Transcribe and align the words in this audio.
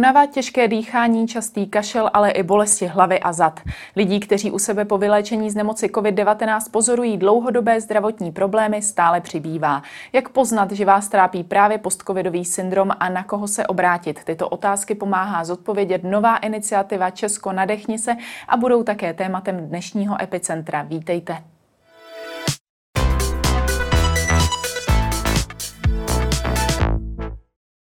Únava, 0.00 0.26
těžké 0.26 0.68
dýchání, 0.68 1.28
častý 1.28 1.66
kašel, 1.66 2.10
ale 2.12 2.30
i 2.30 2.42
bolesti 2.42 2.86
hlavy 2.86 3.20
a 3.20 3.32
zad. 3.32 3.60
Lidí, 3.96 4.20
kteří 4.20 4.50
u 4.50 4.58
sebe 4.58 4.84
po 4.84 4.98
vyléčení 4.98 5.50
z 5.50 5.54
nemoci 5.54 5.86
COVID-19 5.86 6.60
pozorují 6.70 7.16
dlouhodobé 7.16 7.80
zdravotní 7.80 8.32
problémy, 8.32 8.82
stále 8.82 9.20
přibývá. 9.20 9.82
Jak 10.12 10.28
poznat, 10.28 10.72
že 10.72 10.84
vás 10.84 11.08
trápí 11.08 11.44
právě 11.44 11.78
postcovidový 11.78 12.44
syndrom 12.44 12.90
a 13.00 13.08
na 13.08 13.24
koho 13.24 13.48
se 13.48 13.66
obrátit? 13.66 14.24
Tyto 14.24 14.48
otázky 14.48 14.94
pomáhá 14.94 15.44
zodpovědět 15.44 16.04
nová 16.04 16.36
iniciativa 16.36 17.10
Česko 17.10 17.52
nadechni 17.52 17.98
se 17.98 18.16
a 18.48 18.56
budou 18.56 18.82
také 18.82 19.14
tématem 19.14 19.56
dnešního 19.68 20.22
epicentra. 20.22 20.82
Vítejte. 20.82 21.59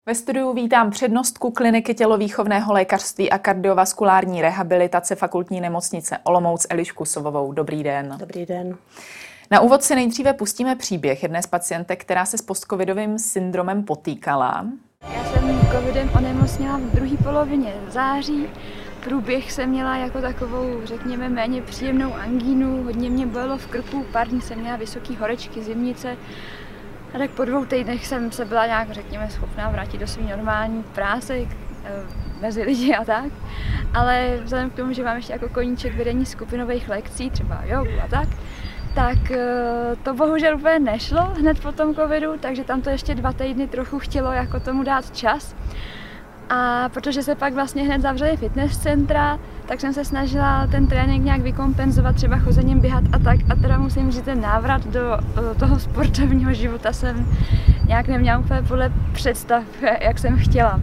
Ve 0.08 0.16
studiu 0.16 0.54
vítám 0.54 0.92
přednostku 0.92 1.52
kliniky 1.52 1.94
tělovýchovného 1.94 2.74
lékařství 2.74 3.32
a 3.32 3.38
kardiovaskulární 3.38 4.42
rehabilitace 4.42 5.16
fakultní 5.16 5.62
nemocnice 5.62 6.18
Olomouc 6.24 6.66
Elišku 6.70 7.06
Sovovou. 7.06 7.52
Dobrý 7.52 7.84
den. 7.84 8.16
Dobrý 8.20 8.46
den. 8.46 8.78
Na 9.52 9.60
úvod 9.60 9.84
si 9.84 9.96
nejdříve 9.96 10.34
pustíme 10.34 10.76
příběh 10.76 11.24
jedné 11.24 11.42
z 11.42 11.48
pacientek, 11.48 12.02
která 12.02 12.26
se 12.26 12.38
s 12.38 12.42
postcovidovým 12.42 13.20
syndromem 13.20 13.84
potýkala. 13.84 14.66
Já 15.16 15.24
jsem 15.24 15.60
covidem 15.72 16.12
onemocněla 16.18 16.78
v 16.78 16.82
druhé 16.82 17.18
polovině 17.18 17.74
září. 17.90 18.48
Průběh 19.04 19.52
jsem 19.52 19.70
měla 19.70 19.98
jako 19.98 20.22
takovou, 20.22 20.82
řekněme, 20.84 21.30
méně 21.30 21.62
příjemnou 21.62 22.14
angínu, 22.14 22.84
hodně 22.84 23.10
mě 23.10 23.26
bolelo 23.26 23.58
v 23.58 23.68
krku, 23.68 24.06
pár 24.12 24.28
dní 24.28 24.42
jsem 24.42 24.60
měla 24.60 24.78
vysoké 24.78 25.16
horečky, 25.16 25.64
zimnice 25.64 26.18
a 27.16 27.18
tak 27.18 27.32
po 27.32 27.46
dvou 27.46 27.66
týdnech 27.66 28.08
jsem 28.08 28.32
se 28.32 28.46
byla 28.46 28.66
nějak, 28.66 28.92
řekněme, 28.92 29.30
schopná 29.30 29.70
vrátit 29.70 29.98
do 29.98 30.08
své 30.08 30.24
normální 30.24 30.84
práce 30.84 31.34
eh, 31.38 31.48
mezi 32.42 32.64
lidi 32.64 32.96
a 32.96 33.06
tak. 33.06 33.26
Ale 33.94 34.40
vzhledem 34.44 34.70
k 34.70 34.74
tomu, 34.74 34.94
že 34.94 35.04
mám 35.04 35.16
ještě 35.16 35.34
jako 35.34 35.50
koníček 35.50 35.96
vedení 35.96 36.26
skupinových 36.26 36.90
lekcí, 36.90 37.30
třeba 37.30 37.62
jogu 37.66 37.92
a 38.04 38.08
tak, 38.08 38.28
tak 38.96 39.32
eh, 39.32 39.96
to 40.04 40.14
bohužel 40.14 40.56
úplně 40.56 40.80
nešlo 40.80 41.22
hned 41.22 41.60
po 41.60 41.72
tom 41.72 41.96
covidu, 41.96 42.38
takže 42.40 42.64
tam 42.64 42.82
to 42.82 42.90
ještě 42.90 43.16
dva 43.16 43.34
týdny 43.34 43.68
trochu 43.68 44.00
chtělo 44.00 44.32
jako 44.32 44.60
tomu 44.60 44.84
dát 44.84 45.16
čas. 45.16 45.56
A 46.50 46.90
protože 46.90 47.24
se 47.24 47.36
pak 47.36 47.54
vlastně 47.54 47.84
hned 47.84 48.02
zavřely 48.02 48.38
fitness 48.38 48.78
centra, 48.78 49.40
tak 49.68 49.80
jsem 49.82 49.94
se 49.94 50.06
snažila 50.06 50.68
ten 50.68 50.88
trénink 50.88 51.26
nějak 51.26 51.42
vykompenzovat, 51.42 52.16
třeba 52.16 52.38
chozením 52.38 52.80
běhat 52.80 53.04
a 53.12 53.20
tak. 53.20 53.40
A 53.50 53.56
teda 53.56 53.78
musím 53.78 54.12
říct, 54.12 54.26
ten 54.26 54.42
návrat 54.42 54.88
do, 54.88 55.18
do 55.36 55.56
toho 55.60 55.80
sportovního 55.80 56.54
života 56.54 56.94
jsem 56.94 57.26
nějak 57.88 58.08
neměla 58.08 58.38
úplně 58.38 58.62
podle 58.62 58.92
představ, 59.14 59.64
jak 60.02 60.20
jsem 60.20 60.38
chtěla. 60.38 60.80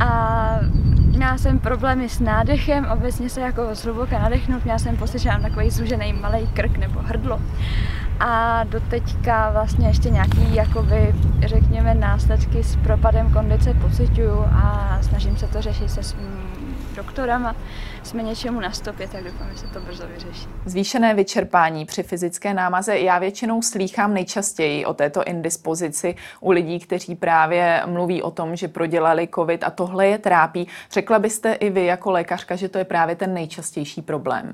A 0.00 0.58
měla 0.92 1.38
jsem 1.38 1.58
problémy 1.58 2.08
s 2.08 2.20
nádechem, 2.20 2.86
obecně 2.92 3.28
se 3.28 3.40
jako 3.40 3.74
zhluboka 3.74 4.18
nadechnout, 4.18 4.64
měla 4.64 4.78
jsem 4.78 4.96
pocit, 4.96 5.18
že 5.18 5.28
mám 5.28 5.42
takový 5.42 5.70
zužený 5.70 6.12
malý 6.12 6.46
krk 6.54 6.78
nebo 6.78 7.00
hrdlo 7.00 7.40
a 8.20 8.64
doteďka 8.64 9.50
vlastně 9.50 9.86
ještě 9.86 10.10
nějaký, 10.10 10.54
jakoby, 10.54 11.14
řekněme, 11.44 11.94
následky 11.94 12.62
s 12.62 12.76
propadem 12.76 13.32
kondice 13.32 13.74
pocituju 13.74 14.44
a 14.52 14.98
snažím 15.02 15.36
se 15.36 15.46
to 15.46 15.62
řešit 15.62 15.90
se 15.90 16.02
svým 16.02 16.61
doktorem 16.92 17.46
a 17.46 17.56
jsme 18.02 18.22
něčemu 18.22 18.60
na 18.60 18.72
stopě, 18.72 19.08
tak 19.08 19.24
doufám, 19.24 19.50
že 19.52 19.58
se 19.58 19.66
to 19.66 19.80
brzo 19.80 20.06
vyřeší. 20.06 20.48
Zvýšené 20.66 21.14
vyčerpání 21.14 21.84
při 21.84 22.02
fyzické 22.02 22.54
námaze. 22.54 22.98
Já 22.98 23.18
většinou 23.18 23.62
slýchám 23.62 24.14
nejčastěji 24.14 24.84
o 24.84 24.94
této 24.94 25.24
indispozici 25.24 26.14
u 26.40 26.50
lidí, 26.50 26.80
kteří 26.80 27.14
právě 27.14 27.82
mluví 27.86 28.22
o 28.22 28.30
tom, 28.30 28.56
že 28.56 28.68
prodělali 28.68 29.28
covid 29.34 29.64
a 29.64 29.70
tohle 29.70 30.06
je 30.06 30.18
trápí. 30.18 30.68
Řekla 30.92 31.18
byste 31.18 31.52
i 31.52 31.70
vy 31.70 31.84
jako 31.84 32.10
lékařka, 32.10 32.56
že 32.56 32.68
to 32.68 32.78
je 32.78 32.84
právě 32.84 33.16
ten 33.16 33.34
nejčastější 33.34 34.02
problém? 34.02 34.52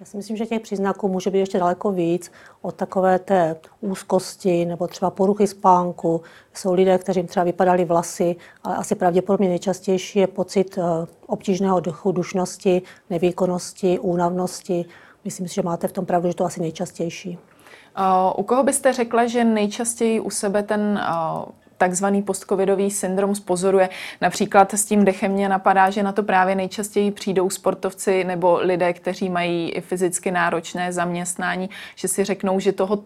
Já 0.00 0.06
si 0.06 0.16
myslím, 0.16 0.36
že 0.36 0.46
těch 0.46 0.60
příznaků 0.60 1.08
může 1.08 1.30
být 1.30 1.38
ještě 1.38 1.58
daleko 1.58 1.92
víc 1.92 2.32
od 2.62 2.74
takové 2.74 3.18
té 3.18 3.56
úzkosti 3.80 4.64
nebo 4.64 4.86
třeba 4.86 5.10
poruchy 5.10 5.46
spánku. 5.46 6.22
Jsou 6.54 6.74
lidé, 6.74 6.98
kteří 6.98 7.22
třeba 7.22 7.44
vypadali 7.44 7.84
vlasy, 7.84 8.36
ale 8.64 8.76
asi 8.76 8.94
pravděpodobně 8.94 9.48
nejčastější 9.48 10.18
je 10.18 10.26
pocit 10.26 10.78
eh, 10.78 10.82
obtížného 11.26 11.80
dechu, 11.80 12.12
dušnosti, 12.12 12.82
nevýkonnosti, 13.10 13.98
únavnosti. 13.98 14.84
Myslím 15.24 15.48
si, 15.48 15.54
že 15.54 15.62
máte 15.62 15.88
v 15.88 15.92
tom 15.92 16.06
pravdu, 16.06 16.28
že 16.28 16.34
to 16.34 16.44
asi 16.44 16.60
nejčastější. 16.60 17.38
U 18.36 18.42
koho 18.42 18.62
byste 18.62 18.92
řekla, 18.92 19.26
že 19.26 19.44
nejčastěji 19.44 20.20
u 20.20 20.30
sebe 20.30 20.62
ten 20.62 21.00
takzvaný 21.80 22.22
postcovidový 22.22 22.90
syndrom 22.90 23.34
spozoruje. 23.34 23.88
Například 24.20 24.74
s 24.74 24.84
tím 24.84 25.04
dechem 25.04 25.32
mě 25.32 25.48
napadá, 25.48 25.90
že 25.90 26.02
na 26.02 26.12
to 26.12 26.22
právě 26.22 26.54
nejčastěji 26.54 27.10
přijdou 27.10 27.50
sportovci 27.50 28.24
nebo 28.24 28.58
lidé, 28.62 28.92
kteří 28.92 29.28
mají 29.28 29.70
i 29.70 29.80
fyzicky 29.80 30.30
náročné 30.30 30.92
zaměstnání, 30.92 31.70
že 31.94 32.08
si 32.08 32.24
řeknou, 32.24 32.60
že 32.60 32.72
toho 32.72 33.04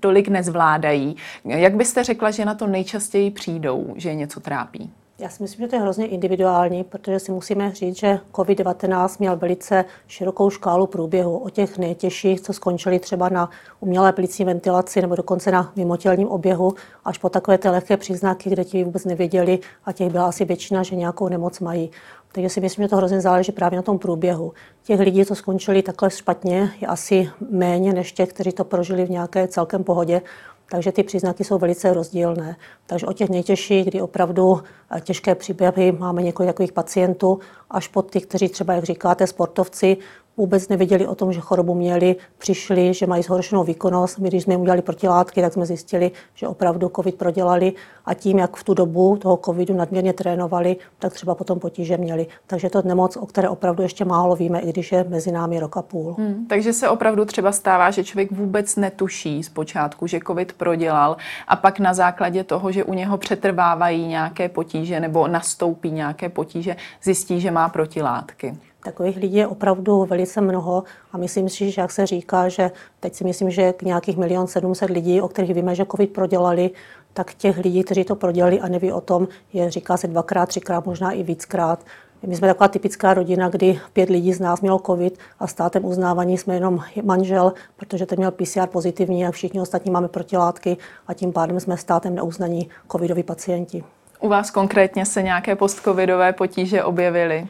tolik 0.00 0.28
nezvládají. 0.28 1.16
Jak 1.44 1.74
byste 1.74 2.04
řekla, 2.04 2.30
že 2.30 2.44
na 2.44 2.54
to 2.54 2.66
nejčastěji 2.66 3.30
přijdou, 3.30 3.94
že 3.96 4.14
něco 4.14 4.40
trápí? 4.40 4.90
Já 5.24 5.30
si 5.30 5.42
myslím, 5.42 5.64
že 5.64 5.68
to 5.68 5.76
je 5.76 5.82
hrozně 5.82 6.06
individuální, 6.06 6.84
protože 6.84 7.18
si 7.18 7.32
musíme 7.32 7.72
říct, 7.72 7.96
že 7.96 8.20
COVID-19 8.32 9.16
měl 9.18 9.36
velice 9.36 9.84
širokou 10.06 10.50
škálu 10.50 10.86
průběhu. 10.86 11.38
O 11.38 11.50
těch 11.50 11.78
nejtěžších, 11.78 12.40
co 12.40 12.52
skončili 12.52 12.98
třeba 12.98 13.28
na 13.28 13.50
umělé 13.80 14.12
plicní 14.12 14.44
ventilaci 14.44 15.02
nebo 15.02 15.16
dokonce 15.16 15.50
na 15.50 15.72
mimotělním 15.76 16.28
oběhu, 16.28 16.74
až 17.04 17.18
po 17.18 17.28
takové 17.28 17.58
ty 17.58 17.68
lehké 17.68 17.96
příznaky, 17.96 18.50
kde 18.50 18.64
ti 18.64 18.84
vůbec 18.84 19.04
nevěděli 19.04 19.58
a 19.84 19.92
těch 19.92 20.12
byla 20.12 20.26
asi 20.26 20.44
většina, 20.44 20.82
že 20.82 20.96
nějakou 20.96 21.28
nemoc 21.28 21.60
mají. 21.60 21.90
Takže 22.32 22.48
si 22.48 22.60
myslím, 22.60 22.84
že 22.84 22.88
to 22.88 22.96
hrozně 22.96 23.20
záleží 23.20 23.52
právě 23.52 23.76
na 23.76 23.82
tom 23.82 23.98
průběhu. 23.98 24.52
Těch 24.82 25.00
lidí, 25.00 25.24
co 25.24 25.34
skončili 25.34 25.82
takhle 25.82 26.10
špatně, 26.10 26.70
je 26.80 26.86
asi 26.86 27.30
méně 27.50 27.92
než 27.92 28.12
těch, 28.12 28.28
kteří 28.28 28.52
to 28.52 28.64
prožili 28.64 29.04
v 29.04 29.10
nějaké 29.10 29.48
celkem 29.48 29.84
pohodě. 29.84 30.22
Takže 30.70 30.92
ty 30.92 31.02
příznaky 31.02 31.44
jsou 31.44 31.58
velice 31.58 31.94
rozdílné. 31.94 32.56
Takže 32.86 33.06
o 33.06 33.12
těch 33.12 33.28
nejtěžších, 33.28 33.86
kdy 33.86 34.02
opravdu 34.02 34.62
eh, 34.96 35.00
těžké 35.00 35.34
příběhy, 35.34 35.92
máme 35.92 36.22
několik 36.22 36.48
takových 36.48 36.72
pacientů, 36.72 37.40
až 37.70 37.88
po 37.88 38.02
ty, 38.02 38.20
kteří 38.20 38.48
třeba, 38.48 38.74
jak 38.74 38.84
říkáte, 38.84 39.26
sportovci, 39.26 39.96
vůbec 40.36 40.68
nevěděli 40.68 41.06
o 41.06 41.14
tom, 41.14 41.32
že 41.32 41.40
chorobu 41.40 41.74
měli, 41.74 42.16
přišli, 42.38 42.94
že 42.94 43.06
mají 43.06 43.22
zhoršenou 43.22 43.64
výkonnost. 43.64 44.18
My, 44.18 44.28
když 44.28 44.42
jsme 44.42 44.56
udělali 44.56 44.82
protilátky, 44.82 45.40
tak 45.40 45.52
jsme 45.52 45.66
zjistili, 45.66 46.10
že 46.34 46.48
opravdu 46.48 46.90
COVID 46.96 47.14
prodělali 47.14 47.72
a 48.04 48.14
tím, 48.14 48.38
jak 48.38 48.56
v 48.56 48.64
tu 48.64 48.74
dobu 48.74 49.16
toho 49.16 49.36
COVIDu 49.36 49.74
nadměrně 49.74 50.12
trénovali, 50.12 50.76
tak 50.98 51.12
třeba 51.12 51.34
potom 51.34 51.58
potíže 51.58 51.96
měli. 51.96 52.26
Takže 52.46 52.70
to 52.70 52.78
je 52.78 52.82
nemoc, 52.84 53.16
o 53.16 53.26
které 53.26 53.48
opravdu 53.48 53.82
ještě 53.82 54.04
málo 54.04 54.36
víme, 54.36 54.60
i 54.60 54.70
když 54.70 54.92
je 54.92 55.04
mezi 55.08 55.32
námi 55.32 55.60
rok 55.60 55.76
a 55.76 55.82
půl. 55.82 56.14
Hmm, 56.18 56.46
takže 56.48 56.72
se 56.72 56.88
opravdu 56.88 57.24
třeba 57.24 57.52
stává, 57.52 57.90
že 57.90 58.04
člověk 58.04 58.32
vůbec 58.32 58.76
netuší 58.76 59.42
zpočátku, 59.42 60.06
že 60.06 60.20
COVID 60.26 60.52
prodělal 60.52 61.16
a 61.48 61.56
pak 61.56 61.80
na 61.80 61.94
základě 61.94 62.44
toho, 62.44 62.72
že 62.72 62.84
u 62.84 62.94
něho 62.94 63.18
přetrvávají 63.18 64.06
nějaké 64.06 64.48
potíže 64.48 65.00
nebo 65.00 65.28
nastoupí 65.28 65.90
nějaké 65.90 66.28
potíže, 66.28 66.76
zjistí, 67.02 67.40
že 67.40 67.50
má 67.50 67.68
protilátky. 67.68 68.56
Takových 68.84 69.16
lidí 69.16 69.36
je 69.36 69.46
opravdu 69.46 70.04
velice 70.04 70.40
mnoho 70.40 70.84
a 71.12 71.18
myslím 71.18 71.48
si, 71.48 71.70
že 71.70 71.80
jak 71.80 71.90
se 71.90 72.06
říká, 72.06 72.48
že 72.48 72.70
teď 73.00 73.14
si 73.14 73.24
myslím, 73.24 73.50
že 73.50 73.72
k 73.72 73.82
nějakých 73.82 74.16
milion 74.16 74.46
sedmset 74.46 74.90
lidí, 74.90 75.20
o 75.20 75.28
kterých 75.28 75.54
víme, 75.54 75.74
že 75.74 75.86
COVID 75.90 76.12
prodělali, 76.12 76.70
tak 77.12 77.34
těch 77.34 77.58
lidí, 77.58 77.84
kteří 77.84 78.04
to 78.04 78.14
prodělali 78.16 78.60
a 78.60 78.68
neví 78.68 78.92
o 78.92 79.00
tom, 79.00 79.28
je 79.52 79.70
říká 79.70 79.96
se 79.96 80.06
dvakrát, 80.06 80.46
třikrát, 80.46 80.86
možná 80.86 81.12
i 81.12 81.22
víckrát. 81.22 81.84
My 82.26 82.36
jsme 82.36 82.48
taková 82.48 82.68
typická 82.68 83.14
rodina, 83.14 83.48
kdy 83.48 83.80
pět 83.92 84.08
lidí 84.08 84.32
z 84.32 84.40
nás 84.40 84.60
mělo 84.60 84.78
COVID 84.78 85.18
a 85.40 85.46
státem 85.46 85.84
uznávaní 85.84 86.38
jsme 86.38 86.54
jenom 86.54 86.80
manžel, 87.02 87.52
protože 87.76 88.06
ten 88.06 88.18
měl 88.18 88.30
PCR 88.30 88.66
pozitivní 88.66 89.26
a 89.26 89.30
všichni 89.30 89.60
ostatní 89.60 89.90
máme 89.90 90.08
protilátky 90.08 90.76
a 91.06 91.14
tím 91.14 91.32
pádem 91.32 91.60
jsme 91.60 91.76
státem 91.76 92.14
neuznaní 92.14 92.68
covidoví 92.92 93.22
pacienti. 93.22 93.84
U 94.20 94.28
vás 94.28 94.50
konkrétně 94.50 95.06
se 95.06 95.22
nějaké 95.22 95.56
postcovidové 95.56 96.32
potíže 96.32 96.84
objevily? 96.84 97.48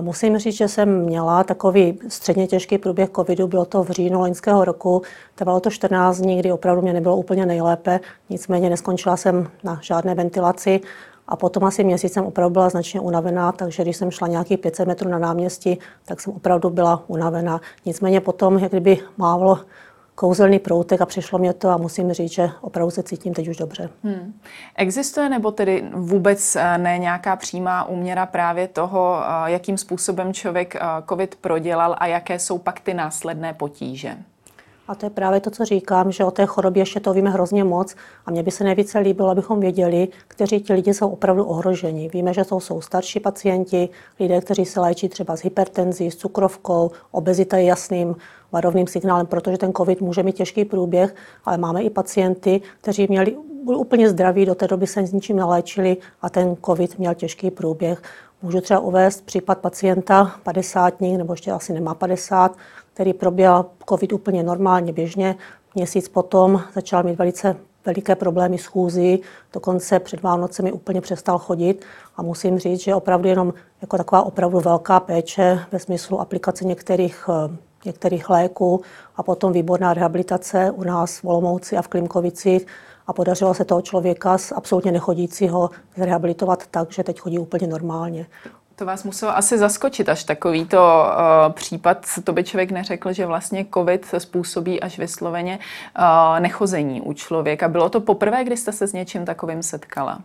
Musím 0.00 0.38
říct, 0.38 0.56
že 0.56 0.68
jsem 0.68 1.04
měla 1.04 1.44
takový 1.44 1.98
středně 2.08 2.46
těžký 2.46 2.78
průběh 2.78 3.10
covidu, 3.16 3.48
bylo 3.48 3.64
to 3.64 3.82
v 3.82 3.90
říjnu 3.90 4.20
loňského 4.20 4.64
roku, 4.64 5.02
trvalo 5.34 5.60
to 5.60 5.70
14 5.70 6.18
dní, 6.18 6.38
kdy 6.38 6.52
opravdu 6.52 6.82
mě 6.82 6.92
nebylo 6.92 7.16
úplně 7.16 7.46
nejlépe, 7.46 8.00
nicméně 8.30 8.70
neskončila 8.70 9.16
jsem 9.16 9.48
na 9.64 9.78
žádné 9.82 10.14
ventilaci. 10.14 10.80
A 11.28 11.36
potom 11.36 11.64
asi 11.64 11.84
měsíc 11.84 12.12
jsem 12.12 12.24
opravdu 12.24 12.52
byla 12.52 12.68
značně 12.68 13.00
unavená, 13.00 13.52
takže 13.52 13.82
když 13.82 13.96
jsem 13.96 14.10
šla 14.10 14.28
nějakých 14.28 14.58
500 14.58 14.88
metrů 14.88 15.10
na 15.10 15.18
náměstí, 15.18 15.78
tak 16.04 16.20
jsem 16.20 16.32
opravdu 16.32 16.70
byla 16.70 17.04
unavená. 17.06 17.60
Nicméně 17.86 18.20
potom, 18.20 18.58
jak 18.58 18.70
kdyby 18.70 18.98
mávlo 19.16 19.58
kouzelný 20.14 20.58
proutek 20.58 21.00
a 21.00 21.06
přišlo 21.06 21.38
mě 21.38 21.52
to 21.52 21.68
a 21.68 21.76
musím 21.76 22.12
říct, 22.12 22.32
že 22.32 22.50
opravdu 22.60 22.90
se 22.90 23.02
cítím 23.02 23.34
teď 23.34 23.48
už 23.48 23.56
dobře. 23.56 23.90
Hmm. 24.04 24.34
Existuje 24.76 25.28
nebo 25.28 25.50
tedy 25.50 25.84
vůbec 25.94 26.56
eh, 26.56 26.78
ne 26.78 26.98
nějaká 26.98 27.36
přímá 27.36 27.84
úměra 27.84 28.26
právě 28.26 28.68
toho, 28.68 29.22
eh, 29.22 29.50
jakým 29.50 29.78
způsobem 29.78 30.34
člověk 30.34 30.76
eh, 30.76 30.80
COVID 31.08 31.34
prodělal 31.34 31.96
a 31.98 32.06
jaké 32.06 32.38
jsou 32.38 32.58
pak 32.58 32.80
ty 32.80 32.94
následné 32.94 33.54
potíže? 33.54 34.16
A 34.88 34.94
to 34.94 35.06
je 35.06 35.10
právě 35.10 35.40
to, 35.40 35.50
co 35.50 35.64
říkám, 35.64 36.12
že 36.12 36.24
o 36.24 36.30
té 36.30 36.46
chorobě 36.46 36.80
ještě 36.80 37.00
to 37.00 37.12
víme 37.12 37.30
hrozně 37.30 37.64
moc 37.64 37.94
a 38.26 38.30
mně 38.30 38.42
by 38.42 38.50
se 38.50 38.64
nejvíce 38.64 38.98
líbilo, 38.98 39.28
abychom 39.28 39.60
věděli, 39.60 40.08
kteří 40.28 40.60
ti 40.60 40.72
lidi 40.72 40.94
jsou 40.94 41.08
opravdu 41.08 41.44
ohroženi. 41.44 42.08
Víme, 42.08 42.34
že 42.34 42.44
to 42.44 42.60
jsou 42.60 42.80
starší 42.80 43.20
pacienti, 43.20 43.88
lidé, 44.20 44.40
kteří 44.40 44.64
se 44.64 44.80
léčí 44.80 45.08
třeba 45.08 45.36
s 45.36 45.42
hypertenzí, 45.42 46.10
s 46.10 46.16
cukrovkou, 46.16 46.90
obezita 47.10 47.56
je 47.56 47.64
jasným 47.64 48.16
varovným 48.52 48.86
signálem, 48.86 49.26
protože 49.26 49.58
ten 49.58 49.72
COVID 49.72 50.00
může 50.00 50.22
mít 50.22 50.36
těžký 50.36 50.64
průběh, 50.64 51.14
ale 51.44 51.58
máme 51.58 51.82
i 51.82 51.90
pacienty, 51.90 52.60
kteří 52.80 53.06
měli 53.08 53.36
byli 53.64 53.76
úplně 53.76 54.10
zdraví, 54.10 54.46
do 54.46 54.54
té 54.54 54.68
doby 54.68 54.86
se 54.86 55.06
s 55.06 55.12
ničím 55.12 55.36
naléčili 55.36 55.96
a 56.22 56.30
ten 56.30 56.56
COVID 56.66 56.98
měl 56.98 57.14
těžký 57.14 57.50
průběh. 57.50 58.02
Můžu 58.42 58.60
třeba 58.60 58.80
uvést 58.80 59.26
případ 59.26 59.58
pacienta 59.58 60.32
50 60.42 61.00
nebo 61.00 61.32
ještě 61.32 61.52
asi 61.52 61.72
nemá 61.72 61.94
50, 61.94 62.56
který 62.94 63.12
proběhl 63.12 63.66
COVID 63.88 64.12
úplně 64.12 64.42
normálně, 64.42 64.92
běžně. 64.92 65.36
Měsíc 65.74 66.08
potom 66.08 66.62
začal 66.74 67.02
mít 67.02 67.18
velice 67.18 67.56
veliké 67.84 68.14
problémy 68.14 68.58
s 68.58 68.66
chůzí, 68.66 69.20
dokonce 69.52 69.98
před 69.98 70.22
Vánocemi 70.22 70.72
úplně 70.72 71.00
přestal 71.00 71.38
chodit 71.38 71.84
a 72.16 72.22
musím 72.22 72.58
říct, 72.58 72.80
že 72.80 72.94
opravdu 72.94 73.28
jenom 73.28 73.54
jako 73.82 73.96
taková 73.96 74.22
opravdu 74.22 74.60
velká 74.60 75.00
péče 75.00 75.58
ve 75.72 75.78
smyslu 75.78 76.20
aplikace 76.20 76.64
některých, 76.64 77.28
některých 77.84 78.30
léků 78.30 78.82
a 79.16 79.22
potom 79.22 79.52
výborná 79.52 79.94
rehabilitace 79.94 80.70
u 80.70 80.84
nás 80.84 81.18
v 81.18 81.24
Olomouci 81.24 81.76
a 81.76 81.82
v 81.82 81.88
Klimkovicích 81.88 82.66
a 83.06 83.12
podařilo 83.12 83.54
se 83.54 83.64
toho 83.64 83.82
člověka 83.82 84.38
z 84.38 84.52
absolutně 84.52 84.92
nechodícího 84.92 85.70
zrehabilitovat 85.96 86.66
tak, 86.66 86.92
že 86.92 87.04
teď 87.04 87.20
chodí 87.20 87.38
úplně 87.38 87.66
normálně. 87.66 88.26
To 88.76 88.86
vás 88.86 89.04
muselo 89.04 89.36
asi 89.36 89.58
zaskočit, 89.58 90.08
až 90.08 90.24
takovýto 90.24 90.76
uh, 90.76 91.52
případ. 91.52 92.06
To 92.24 92.32
by 92.32 92.44
člověk 92.44 92.70
neřekl, 92.70 93.12
že 93.12 93.26
vlastně 93.26 93.66
COVID 93.74 94.14
způsobí 94.18 94.80
až 94.80 94.98
vysloveně 94.98 95.58
uh, 95.98 96.40
nechození 96.40 97.00
u 97.00 97.12
člověka. 97.12 97.68
Bylo 97.68 97.88
to 97.88 98.00
poprvé, 98.00 98.44
kdy 98.44 98.56
jste 98.56 98.72
se 98.72 98.86
s 98.86 98.92
něčím 98.92 99.24
takovým 99.24 99.62
setkala? 99.62 100.18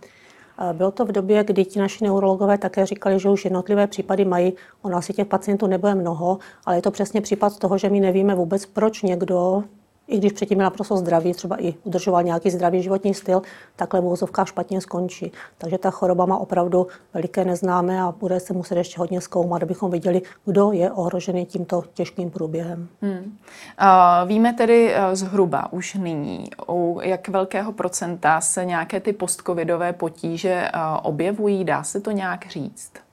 Bylo 0.73 0.91
to 0.91 1.05
v 1.05 1.11
době, 1.11 1.43
kdy 1.43 1.65
ti 1.65 1.79
naši 1.79 2.03
neurologové 2.03 2.57
také 2.57 2.85
říkali, 2.85 3.19
že 3.19 3.29
už 3.29 3.45
jednotlivé 3.45 3.87
případy 3.87 4.25
mají. 4.25 4.53
U 4.81 4.89
nás 4.89 5.07
těch 5.07 5.27
pacientů 5.27 5.67
nebude 5.67 5.95
mnoho, 5.95 6.37
ale 6.65 6.75
je 6.75 6.81
to 6.81 6.91
přesně 6.91 7.21
případ 7.21 7.59
toho, 7.59 7.77
že 7.77 7.89
my 7.89 7.99
nevíme 7.99 8.35
vůbec, 8.35 8.65
proč 8.65 9.01
někdo 9.01 9.63
i 10.07 10.17
když 10.17 10.31
předtím 10.31 10.59
je 10.59 10.63
naprosto 10.63 10.97
zdravý, 10.97 11.33
třeba 11.33 11.61
i 11.63 11.73
udržoval 11.83 12.23
nějaký 12.23 12.49
zdravý 12.49 12.83
životní 12.83 13.13
styl, 13.13 13.41
takhle 13.75 14.01
v 14.01 14.45
špatně 14.45 14.81
skončí. 14.81 15.31
Takže 15.57 15.77
ta 15.77 15.91
choroba 15.91 16.25
má 16.25 16.37
opravdu 16.37 16.87
veliké 17.13 17.45
neznámé 17.45 18.01
a 18.01 18.11
bude 18.11 18.39
se 18.39 18.53
muset 18.53 18.77
ještě 18.77 18.99
hodně 18.99 19.21
zkoumat, 19.21 19.63
abychom 19.63 19.91
viděli, 19.91 20.21
kdo 20.45 20.71
je 20.71 20.91
ohrožený 20.91 21.45
tímto 21.45 21.83
těžkým 21.93 22.31
průběhem. 22.31 22.87
Hmm. 23.01 23.17
Uh, 23.17 24.27
víme 24.27 24.53
tedy 24.53 24.95
uh, 24.95 25.15
zhruba 25.15 25.73
už 25.73 25.93
nyní, 25.93 26.49
u 26.69 26.99
jak 27.03 27.27
velkého 27.27 27.71
procenta 27.71 28.41
se 28.41 28.65
nějaké 28.65 28.99
ty 28.99 29.13
postcovidové 29.13 29.93
potíže 29.93 30.69
uh, 30.75 30.81
objevují, 31.01 31.63
dá 31.63 31.83
se 31.83 31.99
to 31.99 32.11
nějak 32.11 32.47
říct? 32.49 33.06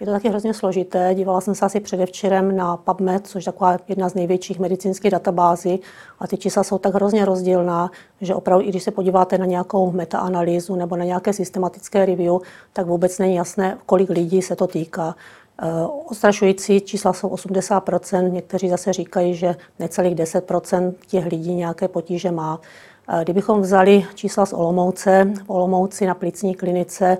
Je 0.00 0.06
to 0.06 0.12
taky 0.12 0.28
hrozně 0.28 0.54
složité. 0.54 1.14
Dívala 1.14 1.40
jsem 1.40 1.54
se 1.54 1.66
asi 1.66 1.80
předevčerem 1.80 2.56
na 2.56 2.76
PubMed, 2.76 3.26
což 3.26 3.46
je 3.46 3.52
taková 3.52 3.76
jedna 3.88 4.08
z 4.08 4.14
největších 4.14 4.58
medicínských 4.58 5.10
databází. 5.10 5.80
A 6.18 6.26
ty 6.26 6.36
čísla 6.36 6.64
jsou 6.64 6.78
tak 6.78 6.94
hrozně 6.94 7.24
rozdílná, 7.24 7.90
že 8.20 8.34
opravdu, 8.34 8.66
i 8.66 8.68
když 8.68 8.82
se 8.82 8.90
podíváte 8.90 9.38
na 9.38 9.46
nějakou 9.46 9.90
metaanalýzu 9.92 10.76
nebo 10.76 10.96
na 10.96 11.04
nějaké 11.04 11.32
systematické 11.32 12.06
review, 12.06 12.36
tak 12.72 12.86
vůbec 12.86 13.18
není 13.18 13.34
jasné, 13.34 13.78
kolik 13.86 14.10
lidí 14.10 14.42
se 14.42 14.56
to 14.56 14.66
týká. 14.66 15.14
Eh, 15.62 15.66
ostrašující 16.06 16.80
čísla 16.80 17.12
jsou 17.12 17.28
80%, 17.28 18.32
někteří 18.32 18.68
zase 18.68 18.92
říkají, 18.92 19.34
že 19.34 19.56
necelých 19.78 20.14
10% 20.14 20.94
těch 21.06 21.26
lidí 21.26 21.54
nějaké 21.54 21.88
potíže 21.88 22.30
má. 22.30 22.60
Eh, 23.08 23.24
kdybychom 23.24 23.60
vzali 23.60 24.04
čísla 24.14 24.46
z 24.46 24.52
Olomouce, 24.52 25.32
v 25.46 25.50
Olomouci 25.50 26.06
na 26.06 26.14
plicní 26.14 26.54
klinice 26.54 27.18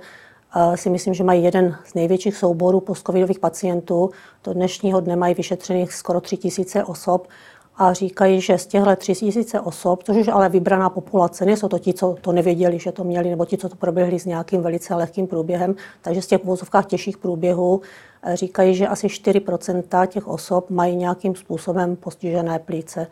si 0.74 0.90
myslím, 0.90 1.14
že 1.14 1.24
mají 1.24 1.44
jeden 1.44 1.76
z 1.84 1.94
největších 1.94 2.36
souborů 2.36 2.80
postcovidových 2.80 3.38
pacientů. 3.38 4.10
Do 4.44 4.52
dnešního 4.52 5.00
dne 5.00 5.16
mají 5.16 5.34
vyšetřených 5.34 5.94
skoro 5.94 6.20
3 6.20 6.38
000 6.74 6.88
osob 6.88 7.28
a 7.78 7.92
říkají, 7.92 8.40
že 8.40 8.58
z 8.58 8.66
těchto 8.66 8.96
3 8.96 9.12
000 9.54 9.66
osob, 9.66 10.02
což 10.02 10.16
už 10.16 10.28
ale 10.28 10.48
vybraná 10.48 10.90
populace, 10.90 11.44
nejsou 11.44 11.68
to 11.68 11.78
ti, 11.78 11.94
co 11.94 12.16
to 12.20 12.32
nevěděli, 12.32 12.78
že 12.78 12.92
to 12.92 13.04
měli, 13.04 13.30
nebo 13.30 13.44
ti, 13.44 13.58
co 13.58 13.68
to 13.68 13.76
proběhli 13.76 14.18
s 14.18 14.24
nějakým 14.24 14.62
velice 14.62 14.94
lehkým 14.94 15.26
průběhem, 15.26 15.74
takže 16.02 16.22
z 16.22 16.26
těch 16.26 16.44
vozovkách 16.44 16.86
těžších 16.86 17.18
průběhů 17.18 17.80
eh, 18.22 18.36
říkají, 18.36 18.74
že 18.74 18.88
asi 18.88 19.06
4% 19.06 20.06
těch 20.06 20.26
osob 20.26 20.70
mají 20.70 20.96
nějakým 20.96 21.34
způsobem 21.34 21.96
postižené 21.96 22.58
plíce. 22.58 23.06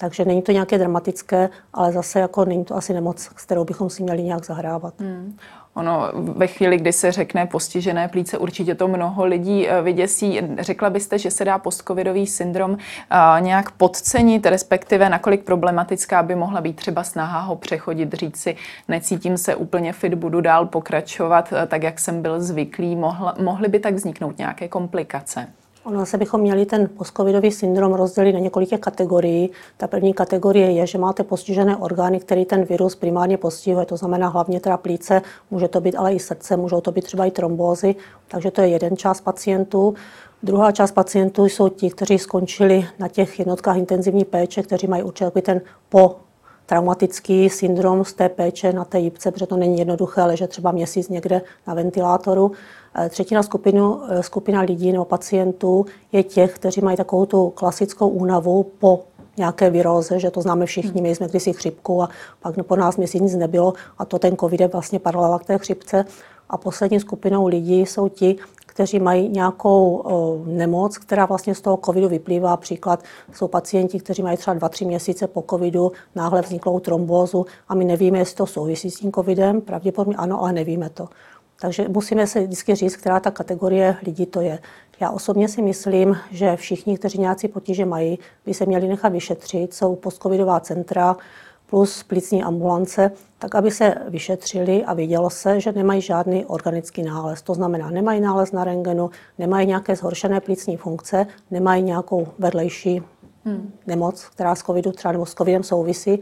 Takže 0.00 0.24
není 0.24 0.42
to 0.42 0.52
nějaké 0.52 0.78
dramatické, 0.78 1.50
ale 1.72 1.92
zase 1.92 2.20
jako 2.20 2.44
není 2.44 2.64
to 2.64 2.76
asi 2.76 2.94
nemoc, 2.94 3.20
s 3.20 3.44
kterou 3.44 3.64
bychom 3.64 3.90
si 3.90 4.02
měli 4.02 4.22
nějak 4.22 4.46
zahrávat. 4.46 4.94
Hmm. 5.00 5.36
Ono 5.74 6.10
ve 6.14 6.46
chvíli, 6.46 6.76
kdy 6.76 6.92
se 6.92 7.12
řekne 7.12 7.46
postižené 7.46 8.08
plíce, 8.08 8.38
určitě 8.38 8.74
to 8.74 8.88
mnoho 8.88 9.24
lidí 9.24 9.68
eh, 9.68 9.82
vyděsí. 9.82 10.40
Řekla 10.58 10.90
byste, 10.90 11.18
že 11.18 11.30
se 11.30 11.44
dá 11.44 11.58
postcovidový 11.58 12.26
syndrom 12.26 12.76
eh, 12.78 13.40
nějak 13.40 13.70
podcenit, 13.70 14.46
respektive 14.46 15.08
nakolik 15.08 15.44
problematická 15.44 16.22
by 16.22 16.34
mohla 16.34 16.60
být 16.60 16.76
třeba 16.76 17.04
snaha 17.04 17.40
ho 17.40 17.56
přechodit, 17.56 18.14
říct 18.14 18.36
si, 18.36 18.56
necítím 18.88 19.38
se 19.38 19.54
úplně 19.54 19.92
fit, 19.92 20.14
budu 20.14 20.40
dál 20.40 20.66
pokračovat 20.66 21.52
eh, 21.52 21.66
tak, 21.66 21.82
jak 21.82 22.00
jsem 22.00 22.22
byl 22.22 22.40
zvyklý. 22.40 22.96
mohly 23.40 23.68
by 23.68 23.78
tak 23.80 23.94
vzniknout 23.94 24.38
nějaké 24.38 24.68
komplikace? 24.68 25.46
Ono 25.84 26.06
se 26.06 26.18
bychom 26.18 26.40
měli 26.40 26.66
ten 26.66 26.88
postcovidový 26.96 27.50
syndrom 27.50 27.92
rozdělit 27.92 28.32
na 28.32 28.38
několik 28.38 28.80
kategorií. 28.80 29.50
Ta 29.76 29.86
první 29.86 30.14
kategorie 30.14 30.72
je, 30.72 30.86
že 30.86 30.98
máte 30.98 31.24
postižené 31.24 31.76
orgány, 31.76 32.20
který 32.20 32.44
ten 32.44 32.64
virus 32.64 32.94
primárně 32.94 33.36
postihuje, 33.36 33.86
to 33.86 33.96
znamená 33.96 34.28
hlavně 34.28 34.60
teda 34.60 34.76
plíce, 34.76 35.22
může 35.50 35.68
to 35.68 35.80
být 35.80 35.96
ale 35.96 36.14
i 36.14 36.18
srdce, 36.18 36.56
můžou 36.56 36.80
to 36.80 36.92
být 36.92 37.04
třeba 37.04 37.24
i 37.24 37.30
trombózy, 37.30 37.94
takže 38.28 38.50
to 38.50 38.60
je 38.60 38.68
jeden 38.68 38.96
část 38.96 39.20
pacientů. 39.20 39.94
Druhá 40.42 40.72
část 40.72 40.92
pacientů 40.92 41.44
jsou 41.44 41.68
ti, 41.68 41.90
kteří 41.90 42.18
skončili 42.18 42.86
na 42.98 43.08
těch 43.08 43.38
jednotkách 43.38 43.76
intenzivní 43.76 44.24
péče, 44.24 44.62
kteří 44.62 44.86
mají 44.86 45.02
určitě 45.02 45.40
ten 45.42 45.60
po 45.88 46.16
traumatický 46.66 47.50
syndrom 47.50 48.04
z 48.04 48.12
té 48.12 48.28
péče 48.28 48.72
na 48.72 48.84
té 48.84 48.98
jípce, 48.98 49.30
protože 49.30 49.46
to 49.46 49.56
není 49.56 49.78
jednoduché 49.78 50.24
ležet 50.24 50.50
třeba 50.50 50.72
měsíc 50.72 51.08
někde 51.08 51.42
na 51.66 51.74
ventilátoru. 51.74 52.52
Eh, 52.94 53.08
třetina 53.08 53.42
skupinu, 53.42 54.00
eh, 54.08 54.22
skupina 54.22 54.60
lidí 54.60 54.92
nebo 54.92 55.04
pacientů 55.04 55.86
je 56.12 56.22
těch, 56.22 56.54
kteří 56.54 56.80
mají 56.80 56.96
takovou 56.96 57.26
tu 57.26 57.50
klasickou 57.50 58.08
únavu 58.08 58.62
po 58.78 59.04
nějaké 59.36 59.70
viróze, 59.70 60.20
že 60.20 60.30
to 60.30 60.40
známe 60.40 60.66
všichni, 60.66 61.02
my 61.02 61.14
jsme 61.14 61.28
kdysi 61.28 61.52
chřipku 61.52 62.02
a 62.02 62.08
pak 62.40 62.66
po 62.66 62.76
nás 62.76 62.96
měsíc 62.96 63.22
nic 63.22 63.36
nebylo 63.36 63.72
a 63.98 64.04
to 64.04 64.18
ten 64.18 64.36
covid 64.36 64.60
je 64.60 64.68
vlastně 64.68 64.98
paralela 64.98 65.38
k 65.38 65.44
té 65.44 65.58
chřipce. 65.58 66.04
A 66.48 66.56
poslední 66.56 67.00
skupinou 67.00 67.46
lidí 67.46 67.80
jsou 67.80 68.08
ti, 68.08 68.36
kteří 68.66 68.98
mají 68.98 69.28
nějakou 69.28 70.04
nemoc, 70.46 70.98
která 70.98 71.26
vlastně 71.26 71.54
z 71.54 71.60
toho 71.60 71.78
covidu 71.84 72.08
vyplývá. 72.08 72.56
Příklad 72.56 73.02
jsou 73.32 73.48
pacienti, 73.48 74.00
kteří 74.00 74.22
mají 74.22 74.36
třeba 74.36 74.56
2-3 74.56 74.86
měsíce 74.86 75.26
po 75.26 75.44
covidu 75.50 75.92
náhle 76.14 76.42
vzniklou 76.42 76.80
trombózu 76.80 77.46
a 77.68 77.74
my 77.74 77.84
nevíme, 77.84 78.18
jestli 78.18 78.36
to 78.36 78.46
souvisí 78.46 78.90
s 78.90 78.98
tím 78.98 79.12
covidem. 79.12 79.60
Pravděpodobně 79.60 80.16
ano, 80.16 80.42
ale 80.42 80.52
nevíme 80.52 80.90
to. 80.90 81.08
Takže 81.60 81.88
musíme 81.88 82.26
se 82.26 82.40
vždycky 82.40 82.74
říct, 82.74 82.96
která 82.96 83.20
ta 83.20 83.30
kategorie 83.30 83.96
lidí 84.02 84.26
to 84.26 84.40
je. 84.40 84.58
Já 85.00 85.10
osobně 85.10 85.48
si 85.48 85.62
myslím, 85.62 86.16
že 86.30 86.56
všichni, 86.56 86.98
kteří 86.98 87.18
nějaký 87.20 87.48
potíže 87.48 87.84
mají, 87.84 88.18
by 88.46 88.54
se 88.54 88.66
měli 88.66 88.88
nechat 88.88 89.12
vyšetřit. 89.12 89.74
Jsou 89.74 89.96
postcovidová 89.96 90.60
centra 90.60 91.16
plus 91.66 92.02
plicní 92.02 92.42
ambulance, 92.42 93.10
tak 93.38 93.54
aby 93.54 93.70
se 93.70 93.94
vyšetřili 94.08 94.84
a 94.84 94.94
vidělo 94.94 95.30
se, 95.30 95.60
že 95.60 95.72
nemají 95.72 96.00
žádný 96.00 96.46
organický 96.46 97.02
nález. 97.02 97.42
To 97.42 97.54
znamená, 97.54 97.90
nemají 97.90 98.20
nález 98.20 98.52
na 98.52 98.64
rengenu, 98.64 99.10
nemají 99.38 99.66
nějaké 99.66 99.96
zhoršené 99.96 100.40
plicní 100.40 100.76
funkce, 100.76 101.26
nemají 101.50 101.82
nějakou 101.82 102.28
vedlejší 102.38 103.02
hmm. 103.44 103.72
nemoc, 103.86 104.24
která 104.24 104.54
s 104.54 104.62
covidu 104.62 104.92
třeba 104.92 105.12
nebo 105.12 105.26
s 105.26 105.34
covidem 105.34 105.62
souvisí 105.62 106.20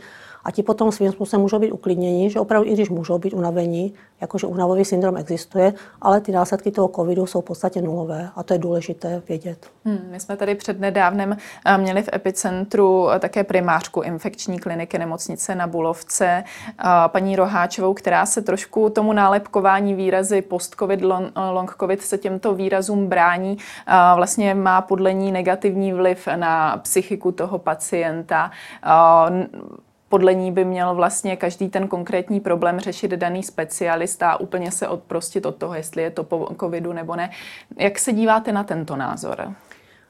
a 0.49 0.51
ti 0.51 0.63
potom 0.63 0.93
svým 0.93 1.13
způsobem 1.13 1.41
můžou 1.43 1.59
být 1.59 1.73
uklidněni, 1.73 2.31
že 2.31 2.41
opravdu 2.41 2.71
i 2.71 2.73
když 2.73 2.89
můžou 2.89 3.19
být 3.19 3.35
unavení, 3.35 3.95
jakože 4.21 4.47
únavový 4.47 4.85
syndrom 4.85 5.17
existuje, 5.17 5.73
ale 6.01 6.21
ty 6.21 6.33
následky 6.33 6.71
toho 6.71 6.89
covidu 6.89 7.27
jsou 7.27 7.41
v 7.41 7.45
podstatě 7.45 7.83
nulové 7.83 8.31
a 8.37 8.43
to 8.43 8.53
je 8.53 8.59
důležité 8.59 9.23
vědět. 9.29 9.67
Hmm, 9.85 10.01
my 10.11 10.21
jsme 10.21 10.37
tady 10.37 10.55
před 10.55 10.81
nedávnem 10.81 11.37
eh, 11.67 11.79
měli 11.79 12.03
v 12.03 12.09
epicentru 12.13 13.11
eh, 13.11 13.19
také 13.19 13.45
primářku 13.45 14.01
infekční 14.01 14.59
kliniky 14.59 14.99
nemocnice 14.99 15.55
na 15.55 15.67
Bulovce, 15.67 16.45
eh, 16.45 16.85
paní 17.07 17.37
Roháčovou, 17.37 17.95
která 17.95 18.27
se 18.27 18.43
trošku 18.43 18.91
tomu 18.91 19.13
nálepkování 19.13 19.95
výrazy 19.95 20.43
post-covid, 20.43 21.01
long-covid 21.53 22.01
se 22.01 22.19
těmto 22.19 22.55
výrazům 22.55 23.07
brání. 23.07 23.59
Vlastně 24.17 24.55
má 24.55 24.81
podle 24.81 25.13
ní 25.13 25.33
negativní 25.33 25.93
vliv 25.93 26.29
na 26.37 26.77
psychiku 26.77 27.33
toho 27.33 27.59
pacienta 27.59 28.51
podle 30.09 30.35
ní 30.35 30.53
by 30.53 30.65
měl 30.65 30.95
vlastně 30.95 31.37
každý 31.37 31.69
ten 31.69 31.89
konkrétní 31.89 32.41
problém 32.41 32.81
řešit 32.81 33.11
daný 33.11 33.43
specialista 33.43 34.31
a 34.31 34.37
úplně 34.37 34.73
se 34.73 34.89
odprostit 34.89 35.47
od 35.47 35.57
toho, 35.57 35.75
jestli 35.75 36.03
je 36.03 36.11
to 36.11 36.25
po 36.25 36.49
covidu 36.61 36.93
nebo 36.93 37.17
ne. 37.17 37.31
Jak 37.77 37.99
se 37.99 38.13
díváte 38.13 38.53
na 38.53 38.65
tento 38.65 38.97
názor? 38.97 39.55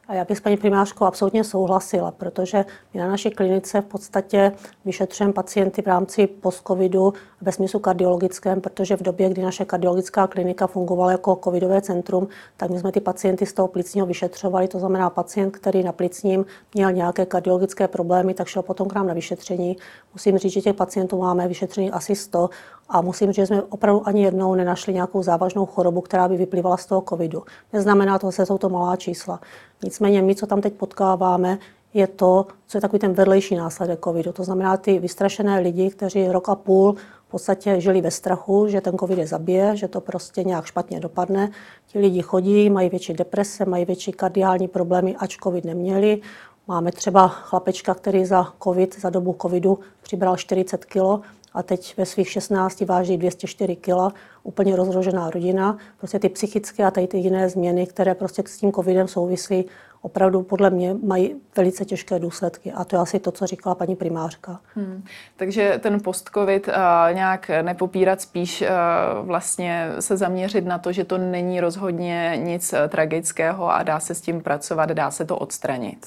A 0.08 0.14
já 0.14 0.24
bych 0.24 0.38
s 0.38 0.40
paní 0.40 0.56
primářkou 0.56 1.04
absolutně 1.04 1.44
souhlasila, 1.44 2.10
protože 2.10 2.64
my 2.94 3.00
na 3.00 3.08
naší 3.08 3.30
klinice 3.30 3.80
v 3.80 3.84
podstatě 3.84 4.52
vyšetřujeme 4.84 5.32
pacienty 5.32 5.82
v 5.82 5.86
rámci 5.86 6.26
post-covidu 6.26 7.12
ve 7.40 7.52
smyslu 7.52 7.80
kardiologickém, 7.80 8.60
protože 8.60 8.96
v 8.96 9.02
době, 9.02 9.30
kdy 9.30 9.42
naše 9.42 9.64
kardiologická 9.64 10.26
klinika 10.26 10.66
fungovala 10.66 11.12
jako 11.12 11.40
covidové 11.44 11.82
centrum, 11.82 12.28
tak 12.56 12.70
my 12.70 12.78
jsme 12.78 12.92
ty 12.92 13.00
pacienty 13.00 13.46
z 13.46 13.52
toho 13.52 13.68
plicního 13.68 14.06
vyšetřovali. 14.06 14.68
To 14.68 14.78
znamená, 14.78 15.10
pacient, 15.10 15.50
který 15.50 15.82
na 15.82 15.92
plicním 15.92 16.46
měl 16.74 16.92
nějaké 16.92 17.26
kardiologické 17.26 17.88
problémy, 17.88 18.34
tak 18.34 18.46
šel 18.46 18.62
potom 18.62 18.88
k 18.88 18.94
nám 18.94 19.06
na 19.06 19.14
vyšetření. 19.14 19.76
Musím 20.14 20.38
říct, 20.38 20.52
že 20.52 20.60
těch 20.60 20.76
pacientů 20.76 21.18
máme 21.18 21.48
vyšetření 21.48 21.90
asi 21.90 22.16
100 22.16 22.50
a 22.88 23.00
musím 23.00 23.32
říct, 23.32 23.36
že 23.36 23.46
jsme 23.46 23.62
opravdu 23.62 24.08
ani 24.08 24.22
jednou 24.22 24.54
nenašli 24.54 24.94
nějakou 24.94 25.22
závažnou 25.22 25.66
chorobu, 25.66 26.00
která 26.00 26.28
by 26.28 26.36
vyplývala 26.36 26.76
z 26.76 26.86
toho 26.86 27.02
covidu. 27.08 27.42
Neznamená 27.72 28.18
to, 28.18 28.30
že 28.30 28.46
jsou 28.46 28.58
to 28.58 28.68
malá 28.68 28.96
čísla. 28.96 29.40
Nicméně 29.84 30.22
my, 30.22 30.34
co 30.34 30.46
tam 30.46 30.60
teď 30.60 30.74
potkáváme, 30.74 31.58
je 31.94 32.06
to, 32.06 32.46
co 32.66 32.76
je 32.78 32.82
takový 32.82 32.98
ten 32.98 33.12
vedlejší 33.12 33.56
následek 33.56 34.04
covidu. 34.04 34.32
To 34.32 34.44
znamená 34.44 34.76
ty 34.76 34.98
vystrašené 34.98 35.60
lidi, 35.60 35.90
kteří 35.90 36.28
rok 36.28 36.48
a 36.48 36.54
půl 36.54 36.94
v 37.28 37.30
podstatě 37.30 37.80
žili 37.80 38.00
ve 38.00 38.10
strachu, 38.10 38.66
že 38.68 38.80
ten 38.80 38.98
covid 38.98 39.18
je 39.18 39.26
zabije, 39.26 39.76
že 39.76 39.88
to 39.88 40.00
prostě 40.00 40.44
nějak 40.44 40.64
špatně 40.64 41.00
dopadne. 41.00 41.50
Ti 41.86 41.98
lidi 41.98 42.22
chodí, 42.22 42.70
mají 42.70 42.88
větší 42.88 43.12
deprese, 43.12 43.64
mají 43.64 43.84
větší 43.84 44.12
kardiální 44.12 44.68
problémy, 44.68 45.16
ač 45.16 45.36
covid 45.36 45.64
neměli. 45.64 46.20
Máme 46.68 46.92
třeba 46.92 47.28
chlapečka, 47.28 47.94
který 47.94 48.24
za 48.24 48.52
covid, 48.62 49.00
za 49.00 49.10
dobu 49.10 49.36
covidu 49.42 49.78
přibral 50.02 50.36
40 50.36 50.84
kg 50.84 51.24
a 51.58 51.62
teď 51.62 51.96
ve 51.96 52.06
svých 52.06 52.30
16 52.30 52.80
váží 52.80 53.16
204 53.16 53.76
kg, 53.76 54.14
úplně 54.42 54.76
rozrožená 54.76 55.30
rodina. 55.30 55.78
Prostě 55.98 56.18
ty 56.18 56.28
psychické 56.28 56.84
a 56.84 56.90
tady 56.90 57.06
ty 57.06 57.18
jiné 57.18 57.48
změny, 57.48 57.86
které 57.86 58.14
prostě 58.14 58.42
s 58.46 58.58
tím 58.58 58.72
covidem 58.72 59.08
souvisí, 59.08 59.64
opravdu 60.02 60.42
podle 60.42 60.70
mě 60.70 60.96
mají 61.02 61.34
velice 61.56 61.84
těžké 61.84 62.18
důsledky. 62.18 62.72
A 62.72 62.84
to 62.84 62.96
je 62.96 63.00
asi 63.00 63.18
to, 63.18 63.32
co 63.32 63.46
říkala 63.46 63.74
paní 63.74 63.96
primářka. 63.96 64.60
Hmm. 64.74 65.04
Takže 65.36 65.78
ten 65.82 66.00
post-covid 66.00 66.68
uh, 66.68 66.74
nějak 67.12 67.50
nepopírat, 67.62 68.20
spíš 68.20 68.62
uh, 68.62 69.26
vlastně 69.26 69.88
se 70.00 70.16
zaměřit 70.16 70.64
na 70.64 70.78
to, 70.78 70.92
že 70.92 71.04
to 71.04 71.18
není 71.18 71.60
rozhodně 71.60 72.32
nic 72.36 72.72
uh, 72.72 72.78
tragického 72.88 73.70
a 73.70 73.82
dá 73.82 74.00
se 74.00 74.14
s 74.14 74.20
tím 74.20 74.40
pracovat, 74.40 74.88
dá 74.88 75.10
se 75.10 75.24
to 75.24 75.36
odstranit. 75.36 76.06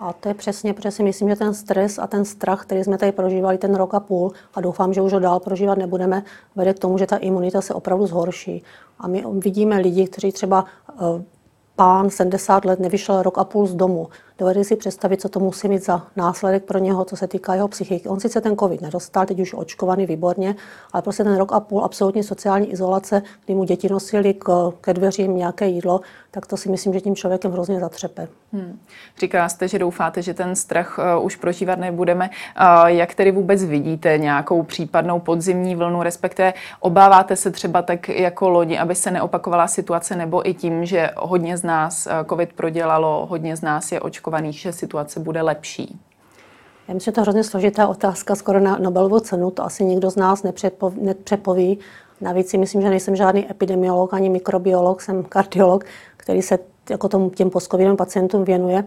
A 0.00 0.12
to 0.12 0.28
je 0.28 0.34
přesně, 0.34 0.74
protože 0.74 0.90
si 0.90 1.02
myslím, 1.02 1.28
že 1.28 1.36
ten 1.36 1.54
stres 1.54 1.98
a 1.98 2.06
ten 2.06 2.24
strach, 2.24 2.62
který 2.62 2.84
jsme 2.84 2.98
tady 2.98 3.12
prožívali 3.12 3.58
ten 3.58 3.74
rok 3.74 3.94
a 3.94 4.00
půl, 4.00 4.32
a 4.54 4.60
doufám, 4.60 4.94
že 4.94 5.00
už 5.00 5.12
ho 5.12 5.20
dál 5.20 5.40
prožívat 5.40 5.78
nebudeme, 5.78 6.22
vede 6.56 6.74
k 6.74 6.78
tomu, 6.78 6.98
že 6.98 7.06
ta 7.06 7.16
imunita 7.16 7.60
se 7.60 7.74
opravdu 7.74 8.06
zhorší. 8.06 8.62
A 8.98 9.08
my 9.08 9.24
vidíme 9.38 9.78
lidi, 9.78 10.06
kteří 10.06 10.32
třeba 10.32 10.64
eh, 10.90 11.24
pán 11.76 12.10
70 12.10 12.64
let 12.64 12.80
nevyšel 12.80 13.22
rok 13.22 13.38
a 13.38 13.44
půl 13.44 13.66
z 13.66 13.74
domu. 13.74 14.08
Dovedete 14.38 14.64
si 14.64 14.76
představit, 14.76 15.20
co 15.20 15.28
to 15.28 15.40
musí 15.40 15.68
mít 15.68 15.84
za 15.84 16.06
následek 16.16 16.64
pro 16.64 16.78
něho, 16.78 17.04
co 17.04 17.16
se 17.16 17.28
týká 17.28 17.54
jeho 17.54 17.68
psychiky. 17.68 18.08
On 18.08 18.20
sice 18.20 18.40
ten 18.40 18.56
covid 18.56 18.80
nedostal, 18.80 19.26
teď 19.26 19.40
už 19.40 19.54
očkovaný 19.54 20.06
výborně, 20.06 20.54
ale 20.92 21.02
prostě 21.02 21.24
ten 21.24 21.36
rok 21.36 21.52
a 21.52 21.60
půl 21.60 21.84
absolutně 21.84 22.24
sociální 22.24 22.72
izolace, 22.72 23.22
kdy 23.44 23.54
mu 23.54 23.64
děti 23.64 23.88
nosili 23.88 24.34
k, 24.34 24.72
ke 24.80 24.94
dveřím 24.94 25.36
nějaké 25.36 25.66
jídlo, 25.66 26.00
tak 26.30 26.46
to 26.46 26.56
si 26.56 26.68
myslím, 26.68 26.92
že 26.92 27.00
tím 27.00 27.16
člověkem 27.16 27.52
hrozně 27.52 27.80
zatřepe. 27.80 28.28
Hmm. 28.52 28.78
Říká 29.18 29.48
jste, 29.48 29.68
že 29.68 29.78
doufáte, 29.78 30.22
že 30.22 30.34
ten 30.34 30.56
strach 30.56 30.98
uh, 30.98 31.24
už 31.24 31.36
prožívat 31.36 31.78
nebudeme. 31.78 32.30
Uh, 32.30 32.86
jak 32.86 33.14
tedy 33.14 33.30
vůbec 33.30 33.64
vidíte 33.64 34.18
nějakou 34.18 34.62
případnou 34.62 35.20
podzimní 35.20 35.76
vlnu, 35.76 36.02
respektive 36.02 36.54
obáváte 36.80 37.36
se 37.36 37.50
třeba 37.50 37.82
tak 37.82 38.08
jako 38.08 38.48
lodi, 38.48 38.78
aby 38.78 38.94
se 38.94 39.10
neopakovala 39.10 39.68
situace, 39.68 40.16
nebo 40.16 40.48
i 40.48 40.54
tím, 40.54 40.84
že 40.84 41.10
hodně 41.16 41.56
z 41.56 41.62
nás 41.62 42.06
uh, 42.06 42.28
covid 42.28 42.52
prodělalo, 42.52 43.26
hodně 43.30 43.56
z 43.56 43.62
nás 43.62 43.92
je 43.92 44.00
očkovaných, 44.32 44.58
že 44.58 44.72
situace 44.72 45.20
bude 45.20 45.42
lepší? 45.42 46.00
Já 46.88 46.94
myslím, 46.94 47.10
že 47.10 47.12
to 47.12 47.20
je 47.20 47.22
hrozně 47.22 47.44
složitá 47.44 47.88
otázka, 47.88 48.34
skoro 48.34 48.60
na 48.60 48.78
Nobelovu 48.78 49.20
cenu, 49.20 49.50
to 49.50 49.64
asi 49.64 49.84
nikdo 49.84 50.10
z 50.10 50.16
nás 50.16 50.42
nepřepoví. 50.96 51.78
Navíc 52.20 52.48
si 52.48 52.58
myslím, 52.58 52.82
že 52.82 52.90
nejsem 52.90 53.16
žádný 53.16 53.50
epidemiolog 53.50 54.14
ani 54.14 54.28
mikrobiolog, 54.28 55.00
jsem 55.00 55.24
kardiolog, 55.24 55.84
který 56.16 56.42
se 56.42 56.58
jako 56.90 57.08
tomu, 57.08 57.30
těm 57.30 57.50
postcovidovým 57.50 57.96
pacientům 57.96 58.44
věnuje. 58.44 58.84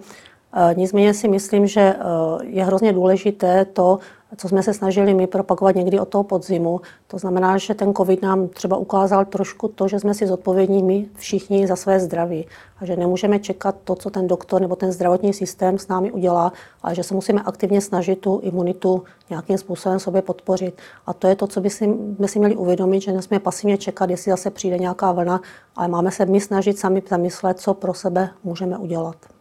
E, 0.54 0.76
nicméně 0.76 1.14
si 1.14 1.28
myslím, 1.28 1.68
že 1.68 1.82
e, 1.82 1.96
je 2.44 2.66
hrozně 2.66 2.94
důležité 2.94 3.66
to, 3.66 4.00
co 4.38 4.50
jsme 4.50 4.64
se 4.64 4.74
snažili 4.74 5.14
my 5.14 5.28
propagovat 5.28 5.76
někdy 5.76 6.00
od 6.00 6.08
toho 6.08 6.24
podzimu. 6.24 6.82
To 7.08 7.18
znamená, 7.18 7.58
že 7.58 7.74
ten 7.74 7.94
COVID 7.94 8.22
nám 8.22 8.48
třeba 8.48 8.78
ukázal 8.78 9.26
trošku 9.26 9.68
to, 9.68 9.88
že 9.88 10.00
jsme 10.00 10.14
si 10.14 10.28
zodpovědní 10.28 10.84
my 10.84 11.06
všichni 11.16 11.68
za 11.68 11.76
své 11.76 12.00
zdraví 12.00 12.48
a 12.78 12.86
že 12.86 12.96
nemůžeme 12.96 13.40
čekat 13.40 13.76
to, 13.84 13.96
co 13.96 14.10
ten 14.10 14.28
doktor 14.28 14.62
nebo 14.62 14.76
ten 14.76 14.92
zdravotní 14.92 15.34
systém 15.34 15.78
s 15.78 15.88
námi 15.88 16.12
udělá, 16.12 16.54
ale 16.84 16.96
že 16.96 17.04
se 17.04 17.14
musíme 17.14 17.42
aktivně 17.42 17.82
snažit 17.82 18.20
tu 18.20 18.40
imunitu 18.44 19.04
nějakým 19.30 19.58
způsobem 19.58 20.00
sobě 20.00 20.22
podpořit. 20.22 20.78
A 21.06 21.14
to 21.14 21.28
je 21.28 21.36
to, 21.36 21.48
co 21.48 21.62
by 21.62 21.70
si, 21.70 21.88
by 21.98 22.28
si 22.28 22.40
měli 22.40 22.56
uvědomit, 22.56 23.02
že 23.02 23.12
nesmíme 23.12 23.40
pasivně 23.40 23.78
čekat, 23.78 24.10
jestli 24.10 24.32
zase 24.32 24.50
přijde 24.50 24.78
nějaká 24.78 25.12
vlna, 25.12 25.42
ale 25.76 25.88
máme 25.88 26.12
se 26.12 26.26
my 26.26 26.42
snažit 26.42 26.80
sami 26.80 27.04
zamyslet, 27.10 27.60
co 27.60 27.74
pro 27.74 27.94
sebe 27.94 28.30
můžeme 28.44 28.78
udělat. 28.78 29.35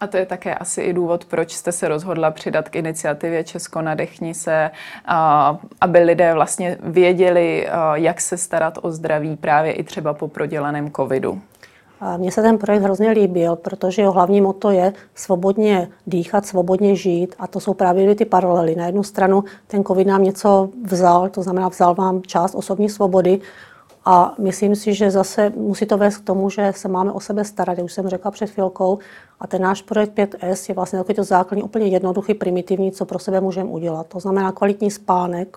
A 0.00 0.06
to 0.06 0.16
je 0.16 0.26
také 0.26 0.54
asi 0.54 0.82
i 0.82 0.92
důvod, 0.92 1.24
proč 1.24 1.52
jste 1.52 1.72
se 1.72 1.88
rozhodla 1.88 2.30
přidat 2.30 2.68
k 2.68 2.76
iniciativě 2.76 3.44
Česko 3.44 3.82
nadechni 3.82 4.34
se, 4.34 4.70
aby 5.80 5.98
lidé 5.98 6.34
vlastně 6.34 6.78
věděli, 6.82 7.68
jak 7.94 8.20
se 8.20 8.36
starat 8.36 8.78
o 8.82 8.90
zdraví 8.90 9.36
právě 9.36 9.72
i 9.72 9.82
třeba 9.82 10.14
po 10.14 10.28
prodělaném 10.28 10.90
covidu. 10.90 11.40
Mně 12.16 12.32
se 12.32 12.42
ten 12.42 12.58
projekt 12.58 12.82
hrozně 12.82 13.10
líbil, 13.10 13.56
protože 13.56 14.02
jeho 14.02 14.12
hlavní 14.12 14.40
moto 14.40 14.70
je 14.70 14.92
svobodně 15.14 15.88
dýchat, 16.06 16.46
svobodně 16.46 16.96
žít 16.96 17.34
a 17.38 17.46
to 17.46 17.60
jsou 17.60 17.74
právě 17.74 18.14
ty 18.14 18.24
paralely. 18.24 18.76
Na 18.76 18.86
jednu 18.86 19.02
stranu 19.02 19.44
ten 19.66 19.84
covid 19.84 20.06
nám 20.06 20.22
něco 20.22 20.68
vzal, 20.84 21.28
to 21.28 21.42
znamená 21.42 21.68
vzal 21.68 21.94
vám 21.94 22.22
část 22.22 22.54
osobní 22.54 22.88
svobody, 22.88 23.40
a 24.12 24.34
myslím 24.38 24.76
si, 24.76 24.94
že 24.94 25.10
zase 25.10 25.52
musí 25.56 25.86
to 25.86 25.98
vést 25.98 26.16
k 26.16 26.24
tomu, 26.24 26.50
že 26.50 26.72
se 26.76 26.88
máme 26.88 27.12
o 27.12 27.20
sebe 27.20 27.44
starat, 27.44 27.78
jak 27.78 27.84
už 27.84 27.92
jsem 27.92 28.08
řekla 28.08 28.30
před 28.30 28.50
chvilkou. 28.50 28.98
A 29.40 29.46
ten 29.46 29.62
náš 29.62 29.82
projekt 29.82 30.18
5S 30.18 30.64
je 30.68 30.74
vlastně 30.74 30.98
takový 30.98 31.14
to 31.14 31.24
základní, 31.24 31.62
úplně 31.62 31.86
jednoduchý, 31.86 32.34
primitivní, 32.34 32.92
co 32.92 33.04
pro 33.04 33.18
sebe 33.18 33.40
můžeme 33.40 33.70
udělat. 33.70 34.06
To 34.06 34.20
znamená 34.20 34.52
kvalitní 34.52 34.90
spánek, 34.90 35.56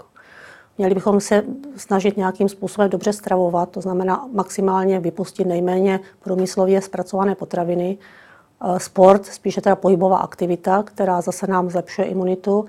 Měli 0.77 0.95
bychom 0.95 1.19
se 1.19 1.43
snažit 1.75 2.17
nějakým 2.17 2.49
způsobem 2.49 2.89
dobře 2.89 3.13
stravovat, 3.13 3.69
to 3.69 3.81
znamená 3.81 4.27
maximálně 4.31 4.99
vypustit 4.99 5.47
nejméně 5.47 5.99
průmyslově 6.23 6.81
zpracované 6.81 7.35
potraviny. 7.35 7.97
Eh, 8.65 8.79
sport, 8.79 9.25
spíše 9.25 9.61
teda 9.61 9.75
pohybová 9.75 10.17
aktivita, 10.17 10.83
která 10.83 11.21
zase 11.21 11.47
nám 11.47 11.69
zlepšuje 11.69 12.07
imunitu 12.07 12.65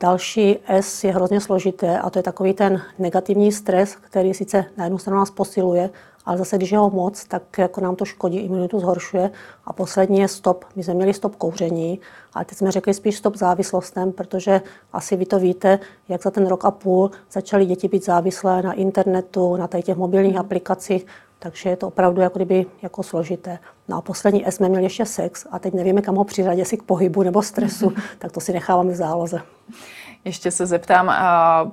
Další 0.00 0.58
S 0.66 1.04
je 1.04 1.12
hrozně 1.12 1.40
složité 1.40 1.98
a 1.98 2.10
to 2.10 2.18
je 2.18 2.22
takový 2.22 2.54
ten 2.54 2.82
negativní 2.98 3.52
stres, 3.52 3.96
který 3.96 4.34
sice 4.34 4.64
na 4.76 4.84
jednu 4.84 4.98
stranu 4.98 5.18
nás 5.18 5.30
posiluje, 5.30 5.90
ale 6.26 6.38
zase, 6.38 6.56
když 6.56 6.72
je 6.72 6.78
ho 6.78 6.90
moc, 6.90 7.24
tak 7.24 7.58
jako 7.58 7.80
nám 7.80 7.96
to 7.96 8.04
škodí, 8.04 8.38
imunitu 8.38 8.80
zhoršuje. 8.80 9.30
A 9.64 9.72
poslední 9.72 10.18
je 10.18 10.28
stop. 10.28 10.64
My 10.76 10.84
jsme 10.84 10.94
měli 10.94 11.14
stop 11.14 11.36
kouření, 11.36 12.00
ale 12.34 12.44
teď 12.44 12.58
jsme 12.58 12.72
řekli 12.72 12.94
spíš 12.94 13.16
stop 13.16 13.36
závislostem, 13.36 14.12
protože 14.12 14.60
asi 14.92 15.16
vy 15.16 15.26
to 15.26 15.38
víte, 15.38 15.78
jak 16.08 16.22
za 16.22 16.30
ten 16.30 16.46
rok 16.46 16.64
a 16.64 16.70
půl 16.70 17.10
začaly 17.32 17.66
děti 17.66 17.88
být 17.88 18.04
závislé 18.04 18.62
na 18.62 18.72
internetu, 18.72 19.56
na 19.56 19.68
těch 19.82 19.96
mobilních 19.96 20.36
aplikacích, 20.36 21.06
takže 21.38 21.70
je 21.70 21.76
to 21.76 21.88
opravdu 21.88 22.20
jako 22.20 22.38
kdyby 22.38 22.66
jako 22.82 23.02
složité. 23.02 23.58
No 23.88 23.96
a 23.96 24.00
poslední 24.00 24.46
S 24.46 24.54
jsme 24.54 24.68
měli 24.68 24.84
ještě 24.84 25.06
sex 25.06 25.46
a 25.50 25.58
teď 25.58 25.74
nevíme, 25.74 26.02
kam 26.02 26.14
ho 26.14 26.24
přiřadit, 26.24 26.58
jestli 26.58 26.76
k 26.76 26.82
pohybu 26.82 27.22
nebo 27.22 27.42
stresu, 27.42 27.92
tak 28.18 28.32
to 28.32 28.40
si 28.40 28.52
necháváme 28.52 28.92
v 28.92 28.96
záloze. 28.96 29.42
Ještě 30.24 30.50
se 30.50 30.66
zeptám, 30.66 31.14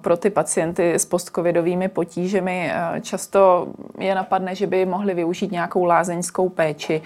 pro 0.02 0.18
ty 0.18 0.30
pacienty 0.30 0.94
s 0.94 1.06
postcovidovými 1.06 1.88
potížemi 1.88 2.72
často 3.02 3.68
je 4.00 4.16
napadne, 4.16 4.56
že 4.56 4.68
by 4.68 4.86
mohli 4.86 5.14
využít 5.14 5.52
nějakou 5.52 5.86
lázeňskou 5.86 6.50
péči. 6.50 7.02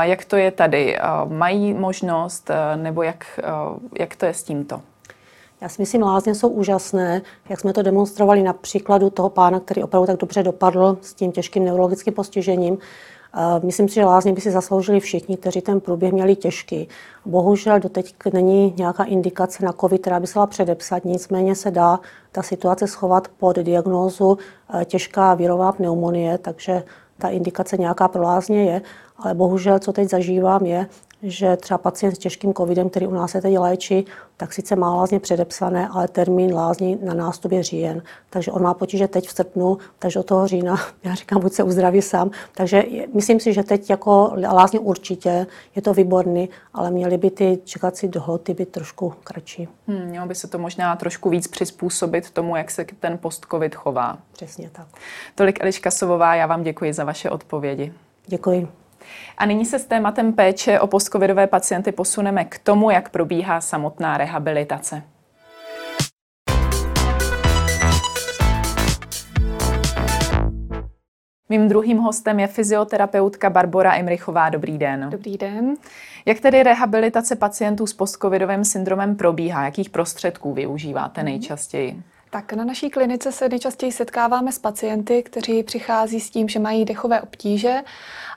Jak 0.00 0.24
to 0.24 0.36
je 0.36 0.50
tady? 0.50 0.98
Mají 1.28 1.74
možnost 1.74 2.50
nebo 2.76 3.02
jak, 3.02 3.40
jak 3.98 4.16
to 4.16 4.26
je 4.26 4.34
s 4.34 4.42
tímto? 4.42 4.82
Já 5.60 5.68
si 5.68 5.82
myslím, 5.82 6.02
lázně 6.02 6.34
jsou 6.34 6.48
úžasné, 6.48 7.22
jak 7.48 7.60
jsme 7.60 7.72
to 7.72 7.82
demonstrovali 7.82 8.42
na 8.42 8.52
příkladu 8.52 9.10
toho 9.10 9.30
pána, 9.30 9.60
který 9.60 9.82
opravdu 9.82 10.06
tak 10.06 10.16
dobře 10.16 10.42
dopadl 10.42 10.98
s 11.00 11.14
tím 11.14 11.32
těžkým 11.32 11.64
neurologickým 11.64 12.14
postižením. 12.14 12.78
Myslím 13.64 13.88
si, 13.88 13.94
že 13.94 14.04
lázně 14.04 14.32
by 14.32 14.40
si 14.40 14.50
zasloužili 14.50 15.00
všichni, 15.00 15.36
kteří 15.36 15.60
ten 15.60 15.80
průběh 15.80 16.12
měli 16.12 16.36
těžký. 16.36 16.88
Bohužel 17.24 17.80
doteď 17.80 18.14
není 18.32 18.74
nějaká 18.76 19.04
indikace 19.04 19.64
na 19.64 19.72
COVID, 19.72 20.00
která 20.00 20.20
by 20.20 20.26
se 20.26 20.34
dala 20.34 20.46
předepsat, 20.46 21.04
nicméně 21.04 21.54
se 21.54 21.70
dá 21.70 22.00
ta 22.32 22.42
situace 22.42 22.86
schovat 22.86 23.28
pod 23.28 23.56
diagnózu 23.56 24.38
e, 24.80 24.84
těžká 24.84 25.34
virová 25.34 25.72
pneumonie, 25.72 26.38
takže 26.38 26.82
ta 27.18 27.28
indikace 27.28 27.76
nějaká 27.76 28.08
pro 28.08 28.22
lázně 28.22 28.64
je, 28.64 28.82
ale 29.18 29.34
bohužel, 29.34 29.78
co 29.78 29.92
teď 29.92 30.10
zažívám, 30.10 30.66
je, 30.66 30.86
že 31.22 31.56
třeba 31.56 31.78
pacient 31.78 32.14
s 32.14 32.18
těžkým 32.18 32.54
covidem, 32.54 32.90
který 32.90 33.06
u 33.06 33.14
nás 33.14 33.30
se 33.30 33.40
teď 33.40 33.58
léčí, 33.58 34.06
tak 34.36 34.52
sice 34.52 34.76
má 34.76 34.94
lázně 34.94 35.20
předepsané, 35.20 35.88
ale 35.88 36.08
termín 36.08 36.54
lázní 36.54 36.98
na 37.02 37.14
nástup 37.14 37.52
je 37.52 37.62
říjen. 37.62 38.02
Takže 38.30 38.52
on 38.52 38.62
má 38.62 38.74
potíže 38.74 39.08
teď 39.08 39.28
v 39.28 39.32
srpnu, 39.32 39.78
takže 39.98 40.20
od 40.20 40.26
toho 40.26 40.46
října, 40.46 40.76
já 41.04 41.14
říkám, 41.14 41.40
buď 41.40 41.52
se 41.52 41.62
uzdraví 41.62 42.02
sám. 42.02 42.30
Takže 42.54 42.84
myslím 43.14 43.40
si, 43.40 43.52
že 43.52 43.62
teď 43.62 43.90
jako 43.90 44.32
lázně 44.52 44.78
určitě 44.78 45.46
je 45.76 45.82
to 45.82 45.94
výborný, 45.94 46.48
ale 46.74 46.90
měly 46.90 47.18
by 47.18 47.30
ty 47.30 47.58
čekací 47.64 48.08
dohoty 48.08 48.54
být 48.54 48.68
trošku 48.68 49.14
kratší. 49.24 49.68
Hmm, 49.86 50.04
mělo 50.04 50.26
by 50.26 50.34
se 50.34 50.48
to 50.48 50.58
možná 50.58 50.96
trošku 50.96 51.30
víc 51.30 51.46
přizpůsobit 51.46 52.30
tomu, 52.30 52.56
jak 52.56 52.70
se 52.70 52.86
ten 53.00 53.18
post-covid 53.18 53.74
chová. 53.74 54.18
Přesně 54.32 54.70
tak. 54.72 54.86
Tolik 55.34 55.60
Eliška 55.60 55.90
Sovová, 55.90 56.34
já 56.34 56.46
vám 56.46 56.62
děkuji 56.62 56.92
za 56.92 57.04
vaše 57.04 57.30
odpovědi. 57.30 57.92
Děkuji. 58.26 58.68
A 59.38 59.46
nyní 59.46 59.66
se 59.66 59.78
s 59.78 59.84
tématem 59.84 60.32
péče 60.32 60.80
o 60.80 60.86
postcovidové 60.86 61.46
pacienty 61.46 61.92
posuneme 61.92 62.44
k 62.44 62.58
tomu, 62.58 62.90
jak 62.90 63.08
probíhá 63.08 63.60
samotná 63.60 64.18
rehabilitace. 64.18 65.02
Mým 71.48 71.68
druhým 71.68 71.98
hostem 71.98 72.40
je 72.40 72.46
fyzioterapeutka 72.46 73.50
Barbora 73.50 73.92
Imrichová. 73.94 74.50
Dobrý 74.50 74.78
den. 74.78 75.10
Dobrý 75.10 75.36
den. 75.38 75.74
Jak 76.26 76.40
tedy 76.40 76.62
rehabilitace 76.62 77.36
pacientů 77.36 77.86
s 77.86 77.92
postcovidovým 77.92 78.64
syndromem 78.64 79.16
probíhá? 79.16 79.64
Jakých 79.64 79.90
prostředků 79.90 80.52
využíváte 80.52 81.22
nejčastěji? 81.22 82.02
Tak 82.32 82.52
na 82.52 82.64
naší 82.64 82.90
klinice 82.90 83.32
se 83.32 83.48
nejčastěji 83.48 83.92
setkáváme 83.92 84.52
s 84.52 84.58
pacienty, 84.58 85.22
kteří 85.22 85.62
přichází 85.62 86.20
s 86.20 86.30
tím, 86.30 86.48
že 86.48 86.58
mají 86.58 86.84
dechové 86.84 87.20
obtíže 87.20 87.82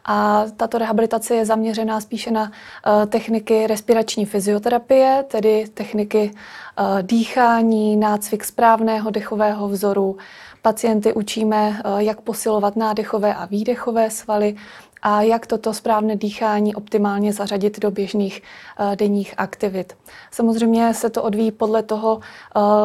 a 0.05 0.45
tato 0.57 0.77
rehabilitace 0.77 1.35
je 1.35 1.45
zaměřená 1.45 2.01
spíše 2.01 2.31
na 2.31 2.43
uh, 2.43 3.05
techniky 3.05 3.67
respirační 3.67 4.25
fyzioterapie, 4.25 5.25
tedy 5.27 5.65
techniky 5.73 6.31
uh, 6.31 7.01
dýchání, 7.01 7.95
nácvik 7.95 8.43
správného 8.43 9.09
dechového 9.09 9.67
vzoru. 9.67 10.17
Pacienty 10.61 11.13
učíme, 11.13 11.81
uh, 11.85 11.99
jak 11.99 12.21
posilovat 12.21 12.75
nádechové 12.75 13.33
a 13.33 13.45
výdechové 13.45 14.09
svaly 14.09 14.55
a 15.03 15.21
jak 15.21 15.47
toto 15.47 15.73
správné 15.73 16.15
dýchání 16.15 16.75
optimálně 16.75 17.33
zařadit 17.33 17.79
do 17.79 17.91
běžných 17.91 18.41
uh, 18.79 18.95
denních 18.95 19.33
aktivit. 19.37 19.97
Samozřejmě 20.31 20.93
se 20.93 21.09
to 21.09 21.23
odvíjí 21.23 21.51
podle 21.51 21.83
toho, 21.83 22.15
uh, 22.15 22.21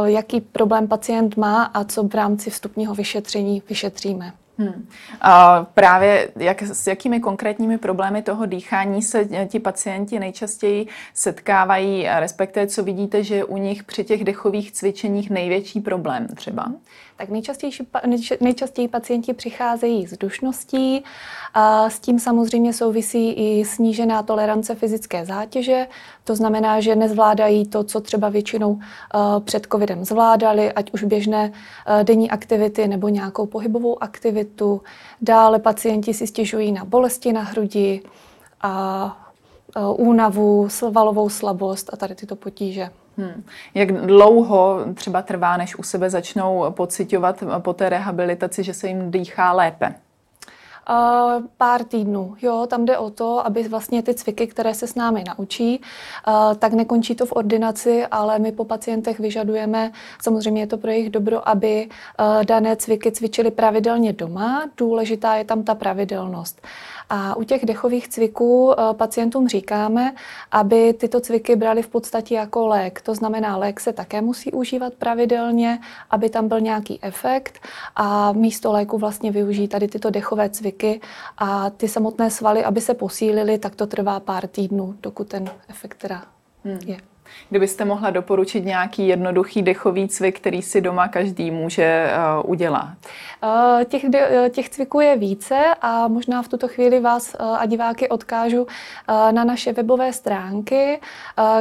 jaký 0.05 0.41
problém 0.41 0.89
pacient 0.89 1.37
má 1.37 1.65
a 1.65 1.85
co 1.85 2.03
v 2.03 2.15
rámci 2.15 2.51
vstupního 2.51 2.95
vyšetření 2.95 3.63
vyšetříme. 3.69 4.33
Hmm. 4.61 4.89
A 5.21 5.65
právě 5.75 6.29
jak, 6.37 6.63
s 6.63 6.87
jakými 6.87 7.21
konkrétními 7.21 7.79
problémy 7.79 8.23
toho 8.23 8.47
dýchání 8.47 9.03
se 9.03 9.29
ti 9.49 9.61
pacienti 9.61 10.19
nejčastěji 10.19 10.87
setkávají, 11.15 12.07
respektive 12.19 12.67
co 12.67 12.83
vidíte, 12.83 13.25
že 13.25 13.35
je 13.35 13.45
u 13.45 13.57
nich 13.57 13.85
při 13.85 14.05
těch 14.05 14.25
dechových 14.25 14.73
cvičeních 14.73 15.31
největší 15.31 15.81
problém 15.81 16.27
třeba? 16.29 16.73
Tak 17.19 17.29
nejčastěji, 17.29 17.73
nejčastěji 18.41 18.89
pacienti 18.89 19.33
přicházejí 19.33 20.07
s 20.07 20.19
dušností 20.19 21.05
a 21.55 21.91
s 21.91 22.01
tím 22.01 22.19
samozřejmě 22.19 22.73
souvisí 22.73 23.33
i 23.33 23.65
snížená 23.65 24.23
tolerance 24.23 24.75
fyzické 24.75 25.27
zátěže. 25.27 25.87
To 26.25 26.37
znamená, 26.37 26.81
že 26.81 26.97
nezvládají 26.97 27.67
to, 27.67 27.85
co 27.85 28.01
třeba 28.01 28.29
většinou 28.29 28.79
před 29.45 29.67
covidem 29.73 30.05
zvládali, 30.05 30.73
ať 30.73 30.93
už 30.93 31.05
běžné 31.05 31.53
denní 32.03 32.31
aktivity 32.31 32.89
nebo 32.89 33.09
nějakou 33.09 33.47
pohybovou 33.47 34.03
aktivitu. 34.03 34.83
Dále 35.21 35.59
pacienti 35.59 36.15
si 36.15 36.27
stěžují 36.27 36.73
na 36.73 36.85
bolesti 36.85 37.33
na 37.33 37.43
hrudi 37.43 38.03
a 38.61 39.31
únavu, 39.97 40.69
svalovou 40.69 41.29
slabost 41.29 41.91
a 41.93 41.97
tady 41.97 42.15
tyto 42.15 42.37
potíže. 42.37 42.91
Hmm. 43.19 43.45
Jak 43.75 43.93
dlouho 43.93 44.85
třeba 44.95 45.23
trvá, 45.23 45.57
než 45.57 45.79
u 45.79 45.83
sebe 45.83 46.11
začnou 46.11 46.71
pocitovat 46.71 47.45
po 47.59 47.73
té 47.73 47.89
rehabilitaci, 47.89 48.63
že 48.63 48.75
se 48.75 48.89
jim 48.89 49.11
dýchá 49.11 49.53
lépe? 49.53 49.95
Uh, 50.91 51.45
pár 51.57 51.85
týdnů. 51.85 52.37
Jo, 52.43 52.67
tam 52.71 52.85
jde 52.85 52.99
o 52.99 53.11
to, 53.11 53.47
aby 53.47 53.69
vlastně 53.69 54.03
ty 54.03 54.15
cviky, 54.15 54.47
které 54.47 54.75
se 54.75 54.87
s 54.87 54.95
námi 54.95 55.25
naučí, 55.39 55.81
uh, 56.29 56.55
tak 56.55 56.73
nekončí 56.73 57.15
to 57.15 57.27
v 57.27 57.33
ordinaci, 57.33 58.07
ale 58.07 58.39
my 58.39 58.53
po 58.53 58.65
pacientech 58.65 59.21
vyžadujeme, 59.21 59.93
samozřejmě 60.23 60.63
je 60.63 60.67
to 60.67 60.79
pro 60.79 60.91
jejich 60.91 61.11
dobro, 61.11 61.49
aby 61.49 61.89
uh, 61.89 62.45
dané 62.45 62.77
cviky 62.77 63.13
cvičili 63.13 63.51
pravidelně 63.51 64.13
doma. 64.13 64.71
Důležitá 64.77 65.35
je 65.35 65.45
tam 65.45 65.63
ta 65.63 65.75
pravidelnost. 65.75 66.61
A 67.11 67.37
u 67.37 67.43
těch 67.43 67.67
dechových 67.67 68.09
cviků 68.09 68.73
eh, 68.73 68.95
pacientům 68.95 69.49
říkáme, 69.49 70.15
aby 70.51 70.93
tyto 70.93 71.21
cviky 71.21 71.57
brali 71.57 71.83
v 71.83 71.89
podstatě 71.89 72.35
jako 72.35 72.67
lék. 72.67 73.01
To 73.01 73.15
znamená, 73.15 73.57
lék 73.57 73.81
se 73.81 73.93
také 73.93 74.21
musí 74.21 74.53
užívat 74.53 74.95
pravidelně, 74.95 75.79
aby 76.11 76.31
tam 76.31 76.49
byl 76.49 76.61
nějaký 76.61 76.99
efekt 77.03 77.61
a 77.97 78.33
místo 78.33 78.73
léku 78.73 78.99
vlastně 78.99 79.31
využijí 79.31 79.69
tady 79.69 79.89
tyto 79.89 80.11
dechové 80.11 80.51
cviky 80.51 81.01
a 81.39 81.71
ty 81.71 81.89
samotné 81.89 82.31
svaly, 82.31 82.65
aby 82.65 82.81
se 82.81 82.95
posílily, 82.95 83.59
tak 83.59 83.75
to 83.75 83.87
trvá 83.87 84.21
pár 84.21 84.47
týdnů, 84.47 84.95
dokud 85.03 85.29
ten 85.29 85.51
efekt 85.69 85.99
teda 85.99 86.25
hmm. 86.65 86.79
je. 86.87 86.97
Kdybyste 87.51 87.85
mohla 87.85 88.11
doporučit 88.11 88.65
nějaký 88.65 89.09
jednoduchý 89.09 89.63
dechový 89.63 90.09
cvik, 90.09 90.41
který 90.41 90.63
si 90.63 90.81
doma 90.81 91.09
každý 91.09 91.51
může 91.51 92.11
uh, 92.43 92.51
udělat? 92.51 92.97
Uh, 93.43 93.85
těch, 93.85 94.09
de, 94.09 94.51
těch 94.51 94.69
cviků 94.69 95.01
je 95.01 95.17
více 95.17 95.75
a 95.83 96.09
možná 96.09 96.43
v 96.43 96.49
tuto 96.49 96.69
chvíli 96.69 97.01
vás 97.01 97.37
uh, 97.41 97.57
a 97.61 97.67
diváky 97.67 98.09
odkážu 98.09 98.67
na 99.31 99.45
naše 99.45 99.73
webové 99.73 100.13
stránky, 100.13 101.01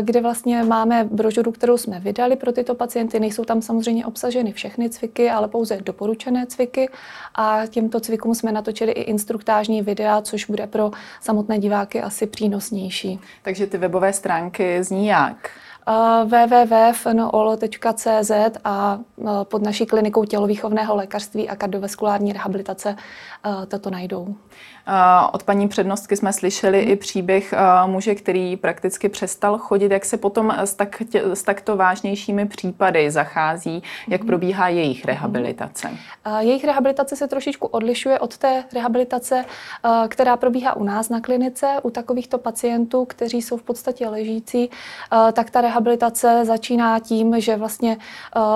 kde 0.02 0.22
vlastně 0.22 0.64
máme 0.64 1.04
brožuru, 1.04 1.52
kterou 1.52 1.78
jsme 1.78 2.00
vydali 2.00 2.36
pro 2.36 2.52
tyto 2.52 2.76
pacienty. 2.76 3.20
Nejsou 3.20 3.46
tam 3.46 3.62
samozřejmě 3.62 4.06
obsaženy 4.06 4.52
všechny 4.52 4.90
cviky, 4.90 5.30
ale 5.30 5.48
pouze 5.48 5.78
doporučené 5.78 6.46
cviky 6.46 6.90
a 7.36 7.62
těmto 7.70 8.00
cvikům 8.00 8.36
jsme 8.36 8.52
natočili 8.52 8.92
i 8.92 9.02
instruktážní 9.02 9.82
videa, 9.82 10.22
což 10.22 10.46
bude 10.46 10.68
pro 10.68 10.92
samotné 11.22 11.60
diváky 11.60 12.02
asi 12.02 12.28
přínosnější. 12.28 13.20
Takže 13.42 13.68
ty 13.68 13.78
webové 13.78 14.14
stránky 14.14 14.84
zní 14.84 15.08
jak? 15.08 15.50
www.fnol.cz 16.26 17.82
a 18.64 19.00
pod 19.44 19.62
naší 19.62 19.86
klinikou 19.86 20.26
tělovýchovného 20.26 20.96
lékařství 20.96 21.50
a 21.50 21.56
kardiovaskulární 21.56 22.34
rehabilitace 22.34 22.96
toto 23.68 23.90
najdou. 23.90 24.36
Od 25.32 25.44
paní 25.44 25.68
přednostky 25.68 26.18
jsme 26.18 26.34
slyšeli 26.34 26.80
i 26.80 26.96
příběh 26.96 27.54
muže, 27.86 28.16
který 28.16 28.58
prakticky 28.58 29.10
přestal 29.10 29.58
chodit. 29.58 29.92
Jak 29.92 30.06
se 30.06 30.18
potom 30.18 30.54
s, 30.58 30.74
tak, 30.74 31.02
s 31.14 31.44
takto 31.44 31.76
vážnějšími 31.76 32.46
případy 32.46 33.12
zachází? 33.12 33.84
Jak 34.08 34.22
mhm. 34.22 34.28
probíhá 34.28 34.68
jejich 34.68 35.06
rehabilitace? 35.06 35.90
Jejich 36.40 36.64
rehabilitace 36.64 37.16
se 37.16 37.28
trošičku 37.28 37.68
odlišuje 37.68 38.20
od 38.20 38.38
té 38.38 38.64
rehabilitace, 38.74 39.46
která 40.08 40.38
probíhá 40.38 40.76
u 40.76 40.84
nás 40.84 41.10
na 41.10 41.22
klinice. 41.22 41.68
U 41.84 41.90
takovýchto 41.90 42.38
pacientů, 42.38 43.06
kteří 43.06 43.42
jsou 43.42 43.58
v 43.58 43.64
podstatě 43.64 44.08
ležící, 44.08 44.70
tak 45.34 45.50
ta 45.50 45.62
rehabilitace 45.62 46.46
začíná 46.46 47.00
tím, 47.00 47.42
že 47.42 47.56
vlastně 47.56 47.98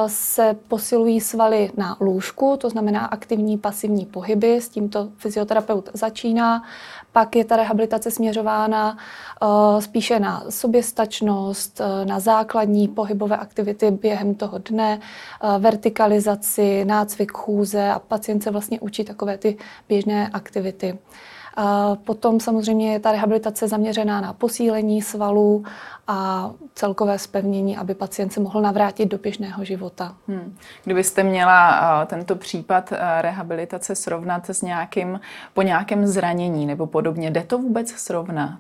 se 0.07 0.55
posilují 0.67 1.21
svaly 1.21 1.71
na 1.77 1.97
lůžku, 1.99 2.57
to 2.57 2.69
znamená 2.69 3.05
aktivní, 3.05 3.57
pasivní 3.57 4.05
pohyby. 4.05 4.61
S 4.61 4.69
tímto 4.69 5.09
fyzioterapeut 5.17 5.89
začíná 5.93 6.20
začíná. 6.21 6.63
Pak 7.11 7.35
je 7.35 7.45
ta 7.45 7.55
rehabilitace 7.55 8.11
směřována 8.11 8.97
uh, 9.41 9.79
spíše 9.79 10.19
na 10.19 10.43
soběstačnost, 10.49 11.79
uh, 11.79 12.05
na 12.05 12.19
základní 12.19 12.87
pohybové 12.87 13.37
aktivity 13.37 13.91
během 13.91 14.35
toho 14.35 14.57
dne, 14.57 14.99
uh, 15.43 15.61
vertikalizaci, 15.61 16.85
nácvik 16.85 17.31
chůze 17.31 17.89
a 17.89 17.99
pacient 17.99 18.43
se 18.43 18.51
vlastně 18.51 18.79
učí 18.79 19.03
takové 19.03 19.37
ty 19.37 19.57
běžné 19.89 20.29
aktivity. 20.33 20.97
Potom 22.03 22.39
samozřejmě 22.39 22.93
je 22.93 22.99
ta 22.99 23.11
rehabilitace 23.11 23.67
zaměřená 23.67 24.21
na 24.21 24.33
posílení 24.33 25.01
svalů 25.01 25.63
a 26.07 26.51
celkové 26.75 27.19
spevnění, 27.19 27.77
aby 27.77 27.95
pacient 27.95 28.33
se 28.33 28.39
mohl 28.39 28.61
navrátit 28.61 29.09
do 29.09 29.17
běžného 29.17 29.65
života. 29.65 30.15
Hmm. 30.27 30.57
Kdybyste 30.83 31.23
měla 31.23 32.05
tento 32.05 32.35
případ 32.35 32.93
rehabilitace 33.21 33.95
srovnat 33.95 34.49
s 34.49 34.61
nějakým, 34.61 35.19
po 35.53 35.61
nějakém 35.61 36.07
zranění 36.07 36.65
nebo 36.65 36.87
podobně, 36.87 37.31
jde 37.31 37.43
to 37.43 37.57
vůbec 37.57 37.89
srovnat? 37.89 38.59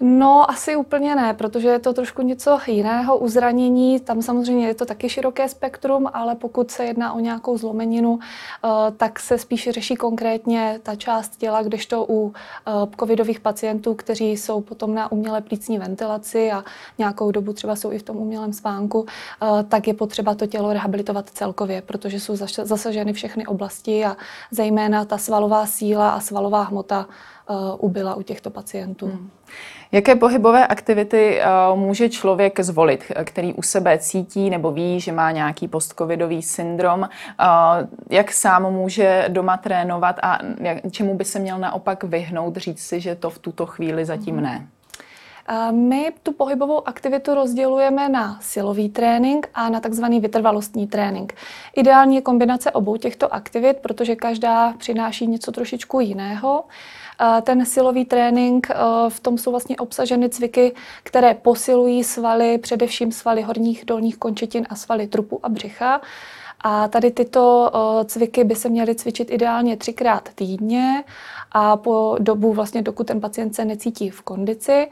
No, 0.00 0.50
asi 0.50 0.76
úplně 0.76 1.14
ne, 1.14 1.34
protože 1.34 1.68
je 1.68 1.78
to 1.78 1.92
trošku 1.92 2.22
něco 2.22 2.58
jiného. 2.66 3.18
U 3.18 3.28
zranění, 3.28 4.00
tam 4.00 4.22
samozřejmě 4.22 4.66
je 4.66 4.74
to 4.74 4.84
taky 4.84 5.08
široké 5.08 5.48
spektrum, 5.48 6.10
ale 6.12 6.34
pokud 6.34 6.70
se 6.70 6.84
jedná 6.84 7.12
o 7.12 7.20
nějakou 7.20 7.58
zlomeninu, 7.58 8.18
eh, 8.18 8.68
tak 8.96 9.20
se 9.20 9.38
spíše 9.38 9.72
řeší 9.72 9.96
konkrétně 9.96 10.80
ta 10.82 10.94
část 10.94 11.36
těla, 11.36 11.62
kdežto 11.62 12.06
u 12.08 12.32
eh, 12.66 12.72
covidových 13.00 13.40
pacientů, 13.40 13.94
kteří 13.94 14.30
jsou 14.30 14.60
potom 14.60 14.94
na 14.94 15.12
umělé 15.12 15.40
plícní 15.40 15.78
ventilaci 15.78 16.52
a 16.52 16.64
nějakou 16.98 17.30
dobu 17.30 17.52
třeba 17.52 17.76
jsou 17.76 17.92
i 17.92 17.98
v 17.98 18.02
tom 18.02 18.16
umělém 18.16 18.52
spánku, 18.52 19.06
eh, 19.42 19.62
tak 19.62 19.88
je 19.88 19.94
potřeba 19.94 20.34
to 20.34 20.46
tělo 20.46 20.72
rehabilitovat 20.72 21.30
celkově, 21.30 21.82
protože 21.82 22.20
jsou 22.20 22.36
zasaženy 22.62 23.12
všechny 23.12 23.46
oblasti 23.46 24.04
a 24.04 24.16
zejména 24.50 25.04
ta 25.04 25.18
svalová 25.18 25.66
síla 25.66 26.10
a 26.10 26.20
svalová 26.20 26.62
hmota 26.62 27.06
ubyla 27.78 28.14
u 28.14 28.22
těchto 28.22 28.50
pacientů. 28.50 29.06
Hmm. 29.06 29.30
Jaké 29.92 30.14
pohybové 30.14 30.66
aktivity 30.66 31.40
uh, 31.72 31.78
může 31.78 32.08
člověk 32.08 32.60
zvolit, 32.60 33.12
který 33.24 33.54
u 33.54 33.62
sebe 33.62 33.98
cítí 33.98 34.50
nebo 34.50 34.72
ví, 34.72 35.00
že 35.00 35.12
má 35.12 35.30
nějaký 35.30 35.68
postcovidový 35.68 36.42
syndrom? 36.42 37.00
Uh, 37.00 37.06
jak 38.10 38.32
sám 38.32 38.72
může 38.72 39.24
doma 39.28 39.56
trénovat 39.56 40.16
a 40.22 40.38
jak, 40.60 40.78
čemu 40.90 41.14
by 41.14 41.24
se 41.24 41.38
měl 41.38 41.58
naopak 41.58 42.04
vyhnout, 42.04 42.56
říct 42.56 42.82
si, 42.82 43.00
že 43.00 43.14
to 43.14 43.30
v 43.30 43.38
tuto 43.38 43.66
chvíli 43.66 44.04
zatím 44.04 44.40
ne? 44.40 44.66
My 45.70 46.12
tu 46.22 46.32
pohybovou 46.32 46.88
aktivitu 46.88 47.34
rozdělujeme 47.34 48.08
na 48.08 48.38
silový 48.40 48.88
trénink 48.88 49.48
a 49.54 49.68
na 49.68 49.80
takzvaný 49.80 50.20
vytrvalostní 50.20 50.86
trénink. 50.86 51.34
Ideální 51.76 52.16
je 52.16 52.22
kombinace 52.22 52.70
obou 52.70 52.96
těchto 52.96 53.34
aktivit, 53.34 53.76
protože 53.76 54.16
každá 54.16 54.72
přináší 54.78 55.26
něco 55.26 55.52
trošičku 55.52 56.00
jiného. 56.00 56.64
Ten 57.42 57.66
silový 57.66 58.04
trénink, 58.04 58.70
eh, 58.70 58.74
v 59.08 59.20
tom 59.20 59.38
jsou 59.38 59.50
vlastně 59.50 59.76
obsaženy 59.76 60.28
cviky, 60.28 60.74
které 61.02 61.34
posilují 61.34 62.04
svaly, 62.04 62.58
především 62.58 63.12
svaly 63.12 63.42
horních 63.42 63.84
dolních 63.84 64.16
končetin 64.16 64.66
a 64.70 64.74
svaly 64.74 65.06
trupu 65.06 65.40
a 65.42 65.48
břicha. 65.48 66.00
A 66.66 66.88
tady 66.88 67.10
tyto 67.10 67.72
cviky 68.04 68.44
by 68.44 68.54
se 68.54 68.68
měly 68.68 68.94
cvičit 68.94 69.30
ideálně 69.30 69.76
třikrát 69.76 70.28
týdně 70.34 71.04
a 71.52 71.76
po 71.76 72.16
dobu, 72.20 72.52
vlastně 72.52 72.82
dokud 72.82 73.06
ten 73.06 73.20
pacient 73.20 73.54
se 73.54 73.64
necítí 73.64 74.10
v 74.10 74.22
kondici. 74.22 74.88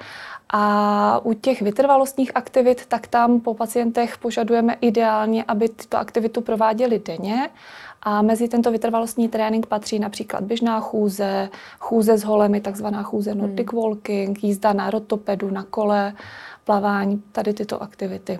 A 0.54 1.20
u 1.24 1.32
těch 1.32 1.62
vytrvalostních 1.62 2.30
aktivit, 2.34 2.86
tak 2.86 3.06
tam 3.06 3.40
po 3.40 3.54
pacientech 3.54 4.18
požadujeme 4.18 4.76
ideálně, 4.80 5.44
aby 5.48 5.68
tyto 5.68 5.96
aktivitu 5.98 6.40
prováděli 6.40 6.98
denně. 6.98 7.50
A 8.02 8.22
mezi 8.22 8.48
tento 8.48 8.70
vytrvalostní 8.70 9.28
trénink 9.28 9.66
patří 9.66 9.98
například 9.98 10.44
běžná 10.44 10.80
chůze, 10.80 11.48
chůze 11.78 12.18
s 12.18 12.24
holemi, 12.24 12.60
takzvaná 12.60 13.02
chůze 13.02 13.34
Nordic 13.34 13.68
hmm. 13.72 13.82
walking, 13.82 14.44
jízda 14.44 14.72
na 14.72 14.90
rotopedu, 14.90 15.50
na 15.50 15.62
kole, 15.62 16.12
plavání, 16.64 17.22
tady 17.32 17.52
tyto 17.52 17.82
aktivity. 17.82 18.38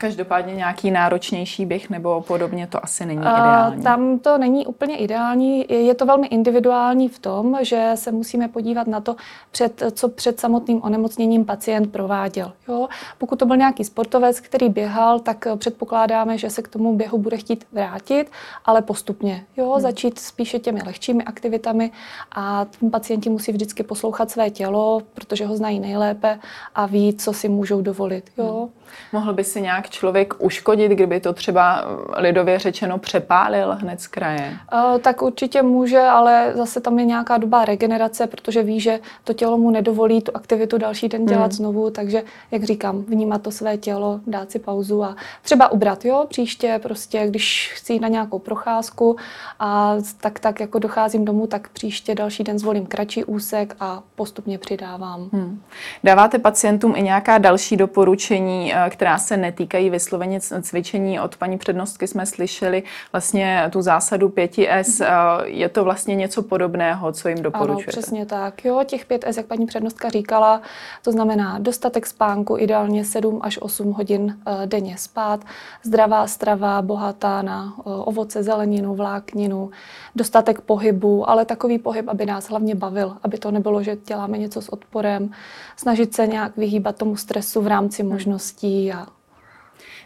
Každopádně 0.00 0.54
nějaký 0.54 0.90
náročnější 0.90 1.66
běh 1.66 1.90
nebo 1.90 2.20
podobně 2.20 2.66
to 2.66 2.84
asi 2.84 3.06
není 3.06 3.20
ideální. 3.20 3.82
Tam 3.82 4.18
to 4.18 4.38
není 4.38 4.66
úplně 4.66 4.96
ideální. 4.96 5.66
Je 5.68 5.94
to 5.94 6.06
velmi 6.06 6.26
individuální 6.26 7.08
v 7.08 7.18
tom, 7.18 7.58
že 7.60 7.92
se 7.94 8.12
musíme 8.12 8.48
podívat 8.48 8.86
na 8.86 9.00
to, 9.00 9.16
před, 9.50 9.82
co 9.92 10.08
před 10.08 10.40
samotným 10.40 10.82
onemocněním 10.82 11.44
pacient 11.44 11.92
prováděl. 11.92 12.52
Jo? 12.68 12.88
Pokud 13.18 13.38
to 13.38 13.46
byl 13.46 13.56
nějaký 13.56 13.84
sportovec, 13.84 14.40
který 14.40 14.68
běhal, 14.68 15.20
tak 15.20 15.46
předpokládáme, 15.56 16.38
že 16.38 16.50
se 16.50 16.62
k 16.62 16.68
tomu 16.68 16.96
běhu 16.96 17.18
bude 17.18 17.36
chtít 17.36 17.66
vrátit, 17.72 18.30
ale 18.64 18.82
postupně. 18.82 19.44
Jo? 19.56 19.72
Hmm. 19.72 19.80
Začít 19.80 20.18
spíše 20.18 20.58
těmi 20.58 20.82
lehčími 20.86 21.24
aktivitami 21.24 21.90
a 22.34 22.66
pacienti 22.90 23.30
musí 23.30 23.52
vždycky 23.52 23.82
poslouchat 23.82 24.30
své 24.30 24.50
tělo, 24.50 25.02
protože 25.14 25.46
ho 25.46 25.56
znají 25.56 25.80
nejlépe 25.80 26.38
a 26.74 26.86
ví, 26.86 27.14
co 27.14 27.32
si 27.32 27.48
můžou 27.48 27.80
dovolit. 27.82 28.30
Jo? 28.38 28.58
Hmm. 28.58 28.70
Mohl 29.12 29.32
by 29.32 29.44
si 29.44 29.60
nějak 29.60 29.89
člověk 29.90 30.34
uškodit, 30.38 30.92
kdyby 30.92 31.20
to 31.20 31.32
třeba 31.32 31.84
lidově 32.16 32.58
řečeno 32.58 32.98
přepálil 32.98 33.78
hned 33.80 34.00
z 34.00 34.06
kraje? 34.06 34.56
Uh, 34.72 34.98
tak 34.98 35.22
určitě 35.22 35.62
může, 35.62 36.00
ale 36.00 36.52
zase 36.54 36.80
tam 36.80 36.98
je 36.98 37.04
nějaká 37.04 37.38
doba 37.38 37.64
regenerace, 37.64 38.26
protože 38.26 38.62
ví, 38.62 38.80
že 38.80 39.00
to 39.24 39.32
tělo 39.32 39.58
mu 39.58 39.70
nedovolí 39.70 40.22
tu 40.22 40.32
aktivitu 40.34 40.78
další 40.78 41.08
den 41.08 41.26
dělat 41.26 41.42
hmm. 41.42 41.52
znovu, 41.52 41.90
takže, 41.90 42.22
jak 42.50 42.64
říkám, 42.64 43.02
vnímat 43.02 43.42
to 43.42 43.50
své 43.50 43.76
tělo, 43.76 44.20
dát 44.26 44.50
si 44.50 44.58
pauzu 44.58 45.04
a 45.04 45.16
třeba 45.42 45.72
ubrat, 45.72 46.04
jo, 46.04 46.26
příště 46.28 46.80
prostě, 46.82 47.26
když 47.26 47.72
chci 47.74 47.92
jít 47.92 48.00
na 48.00 48.08
nějakou 48.08 48.38
procházku 48.38 49.16
a 49.58 49.96
tak, 50.20 50.40
tak 50.40 50.60
jako 50.60 50.78
docházím 50.78 51.24
domů, 51.24 51.46
tak 51.46 51.68
příště 51.68 52.14
další 52.14 52.44
den 52.44 52.58
zvolím 52.58 52.86
kratší 52.86 53.24
úsek 53.24 53.76
a 53.80 54.02
postupně 54.14 54.58
přidávám. 54.58 55.28
Hmm. 55.32 55.62
Dáváte 56.04 56.38
pacientům 56.38 56.94
i 56.96 57.02
nějaká 57.02 57.38
další 57.38 57.76
doporučení, 57.76 58.74
eh, 58.74 58.90
která 58.90 59.18
se 59.18 59.36
netýkají 59.36 59.79
vysloveně 59.88 60.40
cvičení. 60.40 61.20
Od 61.20 61.36
paní 61.36 61.58
přednostky 61.58 62.06
jsme 62.06 62.26
slyšeli 62.26 62.82
vlastně 63.12 63.68
tu 63.70 63.82
zásadu 63.82 64.28
5S. 64.28 64.82
Mm-hmm. 64.82 65.44
Je 65.44 65.68
to 65.68 65.84
vlastně 65.84 66.14
něco 66.14 66.42
podobného, 66.42 67.12
co 67.12 67.28
jim 67.28 67.42
doporučujete? 67.42 67.82
Ano, 67.82 68.02
přesně 68.02 68.26
tak. 68.26 68.64
Jo, 68.64 68.84
těch 68.86 69.08
5S, 69.08 69.36
jak 69.36 69.46
paní 69.46 69.66
přednostka 69.66 70.08
říkala, 70.08 70.62
to 71.02 71.12
znamená 71.12 71.58
dostatek 71.58 72.06
spánku, 72.06 72.58
ideálně 72.58 73.04
7 73.04 73.40
až 73.42 73.58
8 73.62 73.92
hodin 73.92 74.38
eh, 74.46 74.66
denně 74.66 74.96
spát, 74.98 75.40
zdravá 75.82 76.26
strava, 76.26 76.82
bohatá 76.82 77.42
na 77.42 77.74
eh, 77.78 77.82
ovoce, 77.84 78.42
zeleninu, 78.42 78.94
vlákninu, 78.94 79.70
dostatek 80.16 80.60
pohybu, 80.60 81.30
ale 81.30 81.44
takový 81.44 81.78
pohyb, 81.78 82.08
aby 82.08 82.26
nás 82.26 82.48
hlavně 82.48 82.74
bavil, 82.74 83.16
aby 83.22 83.38
to 83.38 83.50
nebylo, 83.50 83.82
že 83.82 83.96
děláme 84.06 84.38
něco 84.38 84.62
s 84.62 84.68
odporem, 84.68 85.30
snažit 85.76 86.14
se 86.14 86.26
nějak 86.26 86.56
vyhýbat 86.56 86.96
tomu 86.96 87.16
stresu 87.16 87.62
v 87.62 87.66
rámci 87.66 88.02
hmm. 88.02 88.12
možností 88.12 88.92
a 88.92 89.06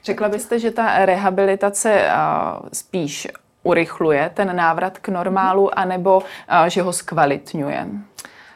Řekla 0.05 0.29
byste, 0.29 0.59
že 0.59 0.71
ta 0.71 1.07
rehabilitace 1.07 2.09
spíš 2.73 3.29
urychluje 3.63 4.31
ten 4.35 4.57
návrat 4.57 4.99
k 4.99 5.09
normálu, 5.09 5.79
anebo 5.79 6.23
že 6.69 6.83
ho 6.83 6.93
zkvalitňuje? 6.93 7.87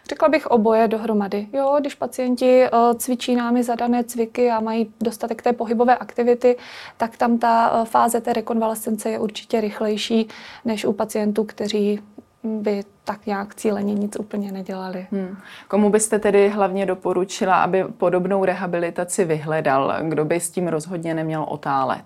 Řekla 0.09 0.29
bych 0.29 0.47
oboje 0.47 0.89
dohromady. 0.89 1.47
Jo, 1.53 1.77
když 1.81 1.95
pacienti 1.95 2.67
cvičí 2.97 3.37
námi 3.37 3.63
zadané 3.63 4.05
cviky 4.05 4.51
a 4.51 4.61
mají 4.61 4.93
dostatek 5.01 5.43
té 5.43 5.53
pohybové 5.53 5.97
aktivity, 5.97 6.57
tak 6.97 7.17
tam 7.17 7.39
ta 7.39 7.85
fáze 7.85 8.21
té 8.21 8.33
rekonvalescence 8.33 9.11
je 9.11 9.19
určitě 9.19 9.61
rychlejší 9.61 10.29
než 10.65 10.85
u 10.85 10.93
pacientů, 10.93 11.45
kteří 11.45 12.01
by 12.45 12.83
tak 13.05 13.27
nějak 13.27 13.55
cíleně 13.55 13.95
nic 13.95 14.17
úplně 14.19 14.53
nedělali. 14.53 15.07
Hmm. 15.11 15.37
Komu 15.69 15.91
byste 15.91 16.19
tedy 16.19 16.49
hlavně 16.49 16.87
doporučila, 16.87 17.63
aby 17.63 17.85
podobnou 17.85 18.45
rehabilitaci 18.45 19.25
vyhledal? 19.25 19.95
Kdo 20.03 20.25
by 20.25 20.41
s 20.41 20.51
tím 20.51 20.69
rozhodně 20.69 21.15
neměl 21.15 21.47
otálet? 21.49 22.05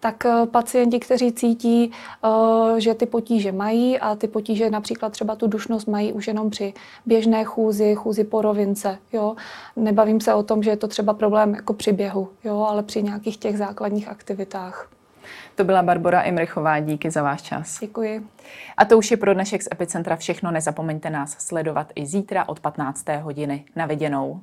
tak 0.00 0.26
eh, 0.26 0.46
pacienti, 0.46 1.00
kteří 1.00 1.32
cítí, 1.32 1.92
eh, 2.24 2.80
že 2.80 2.94
ty 2.94 3.06
potíže 3.06 3.52
mají 3.52 3.98
a 3.98 4.14
ty 4.14 4.28
potíže 4.28 4.70
například 4.70 5.12
třeba 5.12 5.36
tu 5.36 5.46
dušnost 5.46 5.88
mají 5.88 6.12
už 6.12 6.28
jenom 6.28 6.50
při 6.50 6.74
běžné 7.06 7.44
chůzi, 7.44 7.94
chůzi 7.94 8.24
po 8.24 8.42
rovince. 8.42 8.98
Jo? 9.12 9.36
Nebavím 9.76 10.20
se 10.20 10.34
o 10.34 10.42
tom, 10.42 10.62
že 10.62 10.70
je 10.70 10.76
to 10.76 10.88
třeba 10.88 11.14
problém 11.14 11.54
jako 11.54 11.72
při 11.72 11.92
běhu, 11.92 12.28
jo? 12.44 12.66
ale 12.68 12.82
při 12.82 13.02
nějakých 13.02 13.36
těch 13.36 13.58
základních 13.58 14.08
aktivitách. 14.08 14.88
To 15.56 15.64
byla 15.64 15.82
Barbara 15.82 16.22
Imrichová, 16.22 16.80
díky 16.80 17.10
za 17.10 17.22
váš 17.22 17.42
čas. 17.42 17.80
Děkuji. 17.80 18.26
A 18.76 18.84
to 18.84 18.98
už 18.98 19.10
je 19.10 19.16
pro 19.16 19.34
dnešek 19.34 19.62
z 19.62 19.68
Epicentra 19.72 20.16
všechno. 20.16 20.50
Nezapomeňte 20.50 21.10
nás 21.10 21.36
sledovat 21.38 21.92
i 21.94 22.06
zítra 22.06 22.48
od 22.48 22.60
15. 22.60 23.06
hodiny. 23.22 23.64
Na 23.76 23.86
viděnou. 23.86 24.40